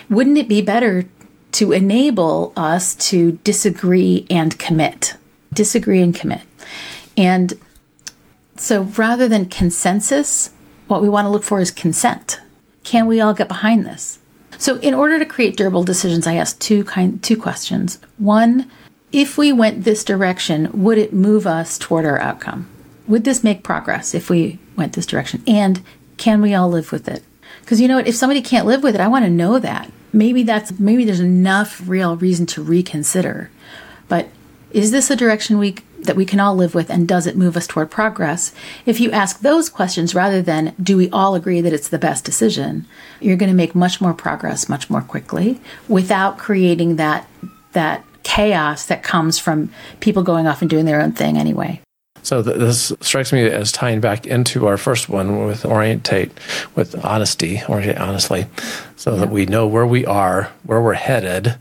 Wouldn't 0.09 0.38
it 0.38 0.49
be 0.49 0.62
better 0.62 1.07
to 1.53 1.72
enable 1.72 2.53
us 2.57 2.94
to 2.94 3.33
disagree 3.44 4.27
and 4.31 4.59
commit? 4.59 5.16
Disagree 5.53 6.03
and 6.03 6.14
commit. 6.14 6.42
And 7.16 7.55
so 8.57 8.83
rather 8.83 9.29
than 9.29 9.46
consensus, 9.46 10.51
what 10.87 11.03
we 11.03 11.09
want 11.09 11.27
to 11.27 11.31
look 11.31 11.44
for 11.44 11.61
is 11.61 11.70
consent. 11.70 12.40
Can 12.85 13.07
we 13.07 13.20
all 13.20 13.35
get 13.35 13.49
behind 13.49 13.85
this? 13.85 14.18
So 14.59 14.77
in 14.77 14.94
order 14.94 15.18
to 15.18 15.27
create 15.27 15.57
durable 15.57 15.85
decisions, 15.85 16.27
I 16.27 16.35
asked 16.35 16.61
two 16.61 16.85
kind 16.85 17.22
two 17.22 17.37
questions. 17.37 17.99
One, 18.18 18.70
if 19.12 19.37
we 19.38 19.53
went 19.53 19.85
this 19.85 20.05
direction, 20.05 20.70
would 20.72 20.99
it 20.99 21.12
move 21.12 21.46
us 21.46 21.79
toward 21.79 22.05
our 22.05 22.18
outcome? 22.18 22.68
Would 23.07 23.25
this 23.25 23.44
make 23.44 23.62
progress 23.62 24.14
if 24.14 24.31
we 24.31 24.59
went 24.77 24.94
this 24.94 25.07
direction? 25.07 25.42
And 25.46 25.83
can 26.16 26.40
we 26.40 26.55
all 26.55 26.68
live 26.68 26.92
with 26.92 27.09
it? 27.09 27.22
Because 27.61 27.81
you 27.81 27.88
know 27.88 27.96
what, 27.96 28.07
if 28.07 28.14
somebody 28.14 28.42
can't 28.42 28.66
live 28.66 28.83
with 28.83 28.94
it, 28.94 29.00
I 29.00 29.09
want 29.09 29.24
to 29.24 29.31
know 29.31 29.59
that. 29.59 29.90
Maybe 30.12 30.42
that's 30.42 30.79
maybe 30.79 31.05
there's 31.05 31.20
enough 31.20 31.83
real 31.87 32.16
reason 32.16 32.46
to 32.46 32.62
reconsider. 32.62 33.50
But 34.09 34.29
is 34.70 34.90
this 34.90 35.11
a 35.11 35.16
direction 35.16 35.59
we 35.59 35.76
that 35.98 36.16
we 36.16 36.24
can 36.24 36.38
all 36.38 36.55
live 36.55 36.74
with 36.74 36.90
and 36.90 37.09
does 37.09 37.26
it 37.26 37.37
move 37.37 37.57
us 37.57 37.66
toward 37.66 37.90
progress? 37.90 38.55
If 38.85 39.00
you 39.00 39.11
ask 39.11 39.40
those 39.40 39.68
questions 39.68 40.14
rather 40.14 40.40
than 40.40 40.74
do 40.81 40.96
we 40.96 41.11
all 41.11 41.35
agree 41.35 41.61
that 41.61 41.72
it's 41.72 41.88
the 41.88 41.98
best 41.98 42.24
decision, 42.24 42.87
you're 43.20 43.37
going 43.37 43.50
to 43.50 43.57
make 43.57 43.74
much 43.74 44.00
more 44.00 44.14
progress 44.14 44.68
much 44.68 44.88
more 44.88 45.02
quickly 45.02 45.61
without 45.88 46.38
creating 46.38 46.96
that 46.96 47.29
that 47.72 48.05
chaos 48.22 48.87
that 48.87 49.02
comes 49.02 49.38
from 49.38 49.70
people 50.00 50.22
going 50.22 50.46
off 50.46 50.61
and 50.61 50.70
doing 50.70 50.85
their 50.85 51.00
own 51.00 51.12
thing 51.12 51.37
anyway. 51.37 51.81
So 52.26 52.42
th- 52.42 52.56
this 52.56 52.92
strikes 53.02 53.32
me 53.32 53.46
as 53.46 53.70
tying 53.70 54.00
back 54.00 54.26
into 54.26 54.66
our 54.66 54.76
first 54.76 55.08
one 55.08 55.46
with 55.46 55.64
orientate, 55.64 56.32
with 56.74 57.04
honesty, 57.04 57.58
orientate 57.68 58.00
honestly, 58.00 58.46
so 58.96 59.14
yeah. 59.14 59.20
that 59.20 59.30
we 59.30 59.46
know 59.46 59.68
where 59.68 59.86
we 59.86 60.04
are, 60.04 60.50
where 60.64 60.82
we're 60.82 60.94
headed, 60.94 61.56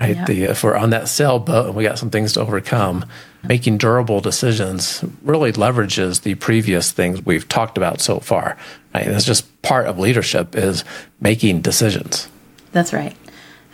right? 0.00 0.16
Yeah. 0.16 0.24
The, 0.24 0.42
if 0.44 0.64
we're 0.64 0.74
on 0.74 0.88
that 0.88 1.08
sailboat 1.08 1.66
and 1.66 1.74
we 1.74 1.84
got 1.84 1.98
some 1.98 2.08
things 2.08 2.32
to 2.32 2.40
overcome, 2.40 3.04
making 3.46 3.76
durable 3.76 4.22
decisions 4.22 5.04
really 5.22 5.52
leverages 5.52 6.22
the 6.22 6.34
previous 6.36 6.92
things 6.92 7.22
we've 7.26 7.46
talked 7.46 7.76
about 7.76 8.00
so 8.00 8.18
far. 8.18 8.56
Right? 8.94 9.06
It's 9.06 9.26
just 9.26 9.60
part 9.60 9.86
of 9.86 9.98
leadership 9.98 10.56
is 10.56 10.82
making 11.20 11.60
decisions. 11.60 12.30
That's 12.72 12.94
right. 12.94 13.14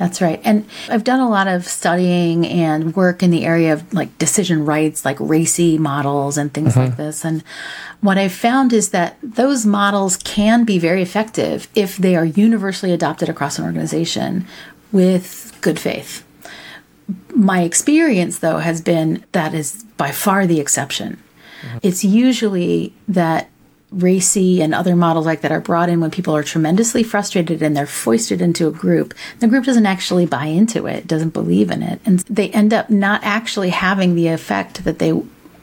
That's 0.03 0.21
right. 0.21 0.41
And 0.43 0.69
I've 0.88 1.05
done 1.05 1.21
a 1.21 1.31
lot 1.31 1.47
of 1.47 1.65
studying 1.65 2.45
and 2.45 2.97
work 2.97 3.23
in 3.23 3.31
the 3.31 3.45
area 3.45 3.73
of 3.73 3.95
like 3.95 4.19
decision 4.19 4.67
rights, 4.67 5.05
like 5.05 5.19
RACI 5.19 5.79
models 5.79 6.37
and 6.37 6.53
things 6.53 6.71
mm-hmm. 6.71 6.81
like 6.81 6.97
this. 6.97 7.25
And 7.25 7.45
what 8.01 8.19
I've 8.19 8.33
found 8.33 8.73
is 8.73 8.88
that 8.88 9.17
those 9.23 9.65
models 9.65 10.17
can 10.17 10.65
be 10.65 10.81
very 10.81 11.03
effective 11.03 11.69
if 11.77 11.99
they 11.99 12.17
are 12.17 12.25
universally 12.25 12.91
adopted 12.91 13.29
across 13.29 13.61
an 13.61 13.65
organization 13.65 14.45
with 14.91 15.57
good 15.61 15.79
faith. 15.79 16.25
My 17.33 17.62
experience, 17.62 18.41
though, 18.41 18.59
has 18.59 18.81
been 18.81 19.25
that 19.31 19.55
is 19.55 19.85
by 19.99 20.11
far 20.11 20.49
the 20.49 20.59
exception. 20.59 21.23
Mm-hmm. 21.61 21.79
It's 21.83 22.03
usually 22.03 22.93
that 23.07 23.52
RACI 23.96 24.61
and 24.61 24.74
other 24.74 24.96
models 24.96 25.26
like 25.26 25.42
that 25.42 25.52
are 25.52 25.61
brought 25.61 25.88
in 25.88 26.00
when 26.00 26.11
people 26.11 26.35
are 26.35 26.42
tremendously 26.42 27.02
frustrated 27.02 27.62
and 27.62 27.76
they're 27.76 27.87
foisted 27.87 28.40
into 28.40 28.66
a 28.66 28.72
group. 28.72 29.14
The 29.40 29.48
group 29.48 29.64
doesn't 29.64 29.87
actually 29.87 30.26
buy 30.26 30.46
into 30.46 30.87
it, 30.87 31.07
doesn't 31.07 31.31
believe 31.31 31.70
in 31.70 31.83
it, 31.83 32.00
and 32.05 32.20
they 32.20 32.50
end 32.50 32.72
up 32.72 32.90
not 32.90 33.20
actually 33.22 33.70
having 33.70 34.14
the 34.14 34.28
effect 34.28 34.85
that 34.85 34.98
they 34.98 35.12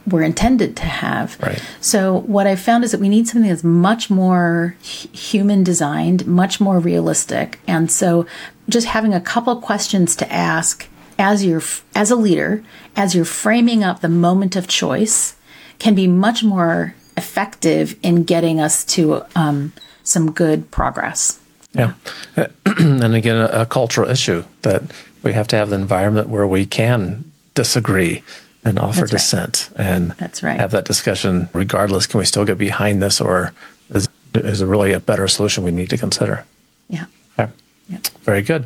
were 0.07 0.23
intended 0.23 0.75
to 0.77 0.85
have. 0.85 1.37
Right. 1.41 1.63
So 1.81 2.19
what 2.21 2.47
I 2.47 2.55
found 2.55 2.83
is 2.83 2.91
that 2.91 2.99
we 2.99 3.09
need 3.09 3.27
something 3.27 3.49
that's 3.49 3.63
much 3.63 4.09
more 4.09 4.75
human 4.81 5.63
designed, 5.63 6.25
much 6.25 6.59
more 6.59 6.79
realistic. 6.79 7.59
And 7.67 7.91
so 7.91 8.25
just 8.67 8.87
having 8.87 9.13
a 9.13 9.21
couple 9.21 9.55
questions 9.57 10.15
to 10.17 10.31
ask 10.31 10.87
as 11.17 11.45
you're 11.45 11.63
as 11.95 12.11
a 12.11 12.15
leader, 12.15 12.63
as 12.95 13.13
you're 13.13 13.25
framing 13.25 13.83
up 13.83 13.99
the 13.99 14.09
moment 14.09 14.55
of 14.55 14.67
choice, 14.67 15.35
can 15.77 15.93
be 15.95 16.07
much 16.07 16.43
more 16.43 16.95
effective 17.19 17.95
in 18.01 18.23
getting 18.23 18.60
us 18.60 18.84
to 18.95 19.23
um, 19.36 19.73
some 20.03 20.32
good 20.32 20.71
progress. 20.71 21.39
Yeah, 21.73 21.93
and 22.65 23.13
again, 23.13 23.36
a, 23.36 23.62
a 23.62 23.65
cultural 23.67 24.10
issue 24.10 24.43
that 24.63 24.82
we 25.21 25.34
have 25.34 25.47
to 25.49 25.55
have 25.55 25.69
the 25.69 25.75
environment 25.75 26.29
where 26.29 26.47
we 26.47 26.65
can 26.65 27.32
disagree 27.53 28.23
and 28.63 28.79
offer 28.79 29.01
That's 29.01 29.12
dissent 29.12 29.69
right. 29.77 29.86
and 29.86 30.12
That's 30.13 30.41
right. 30.41 30.60
have 30.60 30.71
that 30.71 30.86
discussion 30.86 31.49
regardless. 31.53 32.08
Can 32.08 32.19
we 32.19 32.25
still 32.25 32.45
get 32.45 32.58
behind 32.58 33.01
this 33.01 33.21
or 33.21 33.53
is, 33.89 34.08
is 34.34 34.62
it 34.62 34.65
really 34.65 34.93
a 34.93 34.99
better 34.99 35.27
solution 35.27 35.63
we 35.63 35.71
need 35.71 35.89
to 35.89 35.97
consider? 35.97 36.45
Yeah. 36.89 37.05
Okay. 37.38 37.51
Yeah. 37.89 37.99
Very 38.21 38.41
good. 38.41 38.65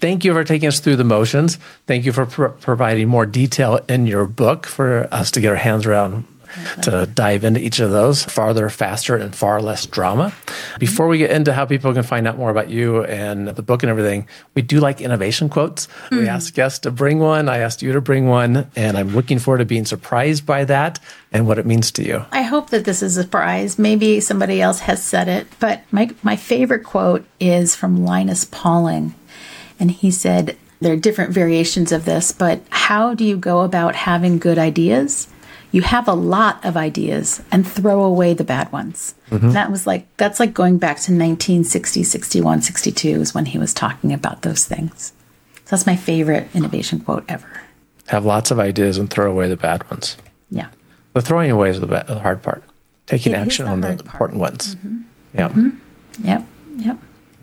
Thank 0.00 0.24
you 0.24 0.32
for 0.32 0.44
taking 0.44 0.68
us 0.68 0.80
through 0.80 0.96
the 0.96 1.04
motions. 1.04 1.58
Thank 1.86 2.04
you 2.04 2.12
for 2.12 2.26
pr- 2.26 2.46
providing 2.46 3.08
more 3.08 3.26
detail 3.26 3.80
in 3.88 4.06
your 4.06 4.26
book 4.26 4.66
for 4.66 5.08
us 5.10 5.30
to 5.32 5.40
get 5.40 5.50
our 5.50 5.56
hands 5.56 5.86
around 5.86 6.24
to 6.82 7.06
dive 7.06 7.44
into 7.44 7.60
each 7.60 7.80
of 7.80 7.90
those 7.90 8.24
farther, 8.24 8.68
faster, 8.68 9.16
and 9.16 9.34
far 9.34 9.60
less 9.60 9.86
drama. 9.86 10.32
Before 10.78 11.08
we 11.08 11.18
get 11.18 11.30
into 11.30 11.52
how 11.52 11.66
people 11.66 11.92
can 11.92 12.02
find 12.02 12.26
out 12.26 12.36
more 12.36 12.50
about 12.50 12.70
you 12.70 13.04
and 13.04 13.48
the 13.48 13.62
book 13.62 13.82
and 13.82 13.90
everything, 13.90 14.28
we 14.54 14.62
do 14.62 14.80
like 14.80 15.00
innovation 15.00 15.48
quotes. 15.48 15.86
Mm-hmm. 15.86 16.18
We 16.18 16.28
ask 16.28 16.54
guests 16.54 16.80
to 16.80 16.90
bring 16.90 17.18
one. 17.18 17.48
I 17.48 17.58
asked 17.58 17.82
you 17.82 17.92
to 17.92 18.00
bring 18.00 18.26
one, 18.26 18.70
and 18.76 18.96
I'm 18.96 19.14
looking 19.14 19.38
forward 19.38 19.58
to 19.58 19.64
being 19.64 19.84
surprised 19.84 20.46
by 20.46 20.64
that 20.64 20.98
and 21.32 21.46
what 21.46 21.58
it 21.58 21.66
means 21.66 21.90
to 21.92 22.04
you. 22.04 22.24
I 22.32 22.42
hope 22.42 22.70
that 22.70 22.84
this 22.84 23.02
is 23.02 23.16
a 23.16 23.22
surprise. 23.22 23.78
Maybe 23.78 24.20
somebody 24.20 24.60
else 24.60 24.80
has 24.80 25.02
said 25.02 25.28
it, 25.28 25.46
but 25.60 25.82
my, 25.90 26.10
my 26.22 26.36
favorite 26.36 26.84
quote 26.84 27.26
is 27.40 27.74
from 27.74 28.04
Linus 28.04 28.44
Pauling. 28.44 29.14
And 29.78 29.90
he 29.90 30.10
said, 30.10 30.56
There 30.80 30.92
are 30.92 30.96
different 30.96 31.32
variations 31.32 31.92
of 31.92 32.04
this, 32.04 32.32
but 32.32 32.62
how 32.70 33.14
do 33.14 33.24
you 33.24 33.36
go 33.36 33.60
about 33.60 33.94
having 33.94 34.38
good 34.38 34.58
ideas? 34.58 35.28
You 35.76 35.82
have 35.82 36.08
a 36.08 36.14
lot 36.14 36.64
of 36.64 36.74
ideas 36.74 37.42
and 37.52 37.68
throw 37.68 38.02
away 38.02 38.32
the 38.32 38.44
bad 38.44 38.72
ones. 38.72 39.14
Mm-hmm. 39.30 39.50
That 39.50 39.70
was 39.70 39.86
like, 39.86 40.06
that's 40.16 40.40
like 40.40 40.54
going 40.54 40.78
back 40.78 40.96
to 40.96 41.12
1960, 41.12 42.02
61, 42.02 42.62
62 42.62 43.08
is 43.20 43.34
when 43.34 43.44
he 43.44 43.58
was 43.58 43.74
talking 43.74 44.14
about 44.14 44.40
those 44.40 44.64
things. 44.64 45.12
So 45.66 45.76
that's 45.76 45.84
my 45.84 45.94
favorite 45.94 46.48
innovation 46.54 47.00
quote 47.00 47.26
ever. 47.28 47.60
Have 48.06 48.24
lots 48.24 48.50
of 48.50 48.58
ideas 48.58 48.96
and 48.96 49.10
throw 49.10 49.30
away 49.30 49.50
the 49.50 49.56
bad 49.58 49.88
ones. 49.90 50.16
Yeah. 50.50 50.68
The 51.12 51.20
throwing 51.20 51.50
away 51.50 51.68
is 51.68 51.80
the, 51.80 51.86
the 51.86 52.20
hard 52.20 52.42
part. 52.42 52.64
Taking 53.04 53.34
it 53.34 53.36
action 53.36 53.66
on 53.66 53.82
the 53.82 53.88
part. 53.88 54.00
important 54.00 54.40
ones. 54.40 54.76
Mm-hmm. 54.76 55.00
Yeah. 55.34 55.48
Mm-hmm. 55.50 56.26
Yep. 56.26 56.46
Yep. 56.78 56.98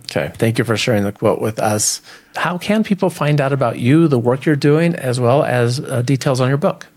Okay. 0.05 0.31
Thank 0.37 0.57
you 0.57 0.63
for 0.63 0.75
sharing 0.75 1.03
the 1.03 1.11
quote 1.11 1.39
with 1.39 1.59
us. 1.59 2.01
How 2.35 2.57
can 2.57 2.83
people 2.83 3.11
find 3.11 3.39
out 3.39 3.53
about 3.53 3.77
you, 3.77 4.07
the 4.07 4.17
work 4.17 4.43
you're 4.45 4.55
doing, 4.55 4.95
as 4.95 5.19
well 5.19 5.43
as 5.43 5.79
uh, 5.79 6.01
details 6.01 6.41
on 6.41 6.49
your 6.49 6.57
book? 6.57 6.87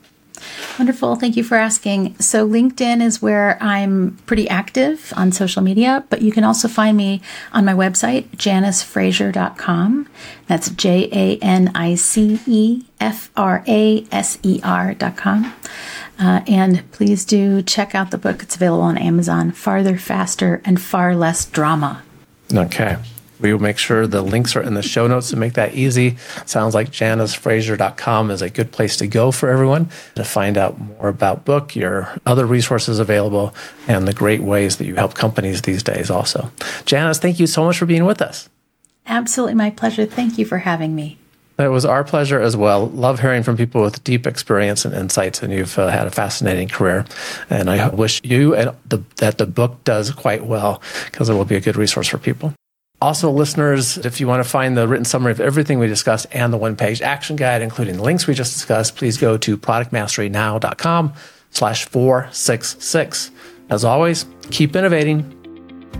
Wonderful. 0.78 1.16
Thank 1.16 1.36
you 1.36 1.44
for 1.44 1.56
asking. 1.56 2.18
So, 2.18 2.48
LinkedIn 2.48 3.02
is 3.02 3.22
where 3.22 3.58
I'm 3.62 4.18
pretty 4.26 4.48
active 4.48 5.12
on 5.16 5.32
social 5.32 5.62
media, 5.62 6.04
but 6.10 6.22
you 6.22 6.32
can 6.32 6.44
also 6.44 6.68
find 6.68 6.96
me 6.96 7.20
on 7.52 7.64
my 7.64 7.74
website, 7.74 8.28
janicefraser.com. 8.36 10.08
That's 10.46 10.70
J 10.70 11.08
A 11.12 11.38
N 11.42 11.70
I 11.74 11.94
C 11.94 12.40
E 12.46 12.84
F 13.00 13.30
R 13.36 13.64
A 13.66 14.06
S 14.12 14.38
E 14.42 14.60
R.com. 14.62 15.54
Uh, 16.18 16.40
and 16.46 16.90
please 16.92 17.24
do 17.24 17.62
check 17.62 17.94
out 17.94 18.10
the 18.10 18.18
book. 18.18 18.42
It's 18.42 18.56
available 18.56 18.84
on 18.84 18.96
Amazon. 18.96 19.52
Farther, 19.52 19.98
Faster, 19.98 20.62
and 20.64 20.80
Far 20.80 21.14
Less 21.14 21.44
Drama. 21.44 22.02
Okay. 22.52 22.96
We 23.40 23.52
will 23.52 23.60
make 23.60 23.78
sure 23.78 24.06
the 24.06 24.22
links 24.22 24.56
are 24.56 24.62
in 24.62 24.74
the 24.74 24.82
show 24.82 25.06
notes 25.06 25.30
to 25.30 25.36
make 25.36 25.54
that 25.54 25.74
easy. 25.74 26.16
Sounds 26.46 26.74
like 26.74 26.90
janicefraser.com 26.90 28.30
is 28.30 28.42
a 28.42 28.50
good 28.50 28.72
place 28.72 28.96
to 28.98 29.06
go 29.06 29.30
for 29.30 29.48
everyone 29.48 29.88
to 30.14 30.24
find 30.24 30.56
out 30.56 30.78
more 30.78 31.08
about 31.08 31.44
book, 31.44 31.76
your 31.76 32.14
other 32.24 32.46
resources 32.46 32.98
available, 32.98 33.54
and 33.88 34.06
the 34.06 34.14
great 34.14 34.40
ways 34.40 34.76
that 34.76 34.86
you 34.86 34.94
help 34.94 35.14
companies 35.14 35.62
these 35.62 35.82
days 35.82 36.10
also. 36.10 36.50
Janice, 36.84 37.18
thank 37.18 37.38
you 37.38 37.46
so 37.46 37.64
much 37.64 37.78
for 37.78 37.86
being 37.86 38.04
with 38.04 38.22
us. 38.22 38.48
Absolutely 39.06 39.54
my 39.54 39.70
pleasure. 39.70 40.06
Thank 40.06 40.38
you 40.38 40.44
for 40.44 40.58
having 40.58 40.94
me. 40.94 41.18
It 41.58 41.68
was 41.68 41.86
our 41.86 42.04
pleasure 42.04 42.38
as 42.38 42.54
well. 42.54 42.86
Love 42.88 43.20
hearing 43.20 43.42
from 43.42 43.56
people 43.56 43.80
with 43.80 44.04
deep 44.04 44.26
experience 44.26 44.84
and 44.84 44.94
insights, 44.94 45.42
and 45.42 45.50
you've 45.52 45.78
uh, 45.78 45.88
had 45.88 46.06
a 46.06 46.10
fascinating 46.10 46.68
career. 46.68 47.06
And 47.48 47.70
I 47.70 47.88
wish 47.88 48.20
you 48.22 48.54
and 48.54 48.76
the, 48.86 49.02
that 49.16 49.38
the 49.38 49.46
book 49.46 49.82
does 49.84 50.10
quite 50.10 50.44
well 50.44 50.82
because 51.06 51.30
it 51.30 51.34
will 51.34 51.46
be 51.46 51.56
a 51.56 51.60
good 51.60 51.76
resource 51.76 52.08
for 52.08 52.18
people. 52.18 52.52
Also, 53.00 53.30
listeners, 53.30 53.98
if 53.98 54.20
you 54.20 54.26
want 54.26 54.42
to 54.42 54.48
find 54.48 54.76
the 54.76 54.88
written 54.88 55.04
summary 55.04 55.30
of 55.30 55.40
everything 55.40 55.78
we 55.78 55.86
discussed 55.86 56.26
and 56.32 56.50
the 56.50 56.56
one-page 56.56 57.02
action 57.02 57.36
guide, 57.36 57.60
including 57.60 57.96
the 57.96 58.02
links 58.02 58.26
we 58.26 58.32
just 58.32 58.54
discussed, 58.54 58.96
please 58.96 59.18
go 59.18 59.36
to 59.36 59.58
productmasterynow.com 59.58 61.12
slash 61.50 61.84
466. 61.84 63.30
As 63.68 63.84
always, 63.84 64.24
keep 64.50 64.74
innovating. 64.74 65.32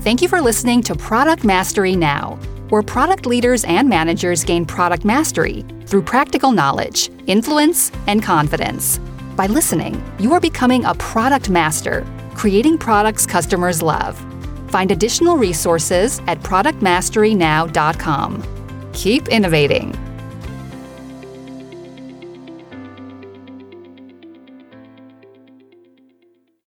Thank 0.01 0.23
you 0.23 0.29
for 0.29 0.41
listening 0.41 0.83
to 0.83 0.95
Product 0.95 1.45
Mastery 1.45 1.97
Now, 1.97 2.37
where 2.71 2.83
product 2.83 3.27
leaders 3.27 3.65
and 3.65 3.89
managers 3.89 4.43
gain 4.43 4.65
product 4.65 5.05
mastery 5.05 5.65
through 5.87 6.03
practical 6.03 6.51
knowledge, 6.51 7.11
influence, 7.27 7.93
and 8.07 8.23
confidence. 8.23 8.99
By 9.37 9.49
listening, 9.49 10.03
you 10.19 10.33
are 10.33 10.41
becoming 10.41 10.85
a 10.87 10.95
product 10.95 11.51
master, 11.51 12.07
creating 12.35 12.79
products 12.79 13.27
customers 13.27 13.83
love. 13.83 14.19
Find 14.69 14.91
additional 14.91 15.37
resources 15.37 16.21
at 16.27 16.41
productmasterynow.com. 16.41 18.43
Keep 18.93 19.29
innovating. 19.29 20.06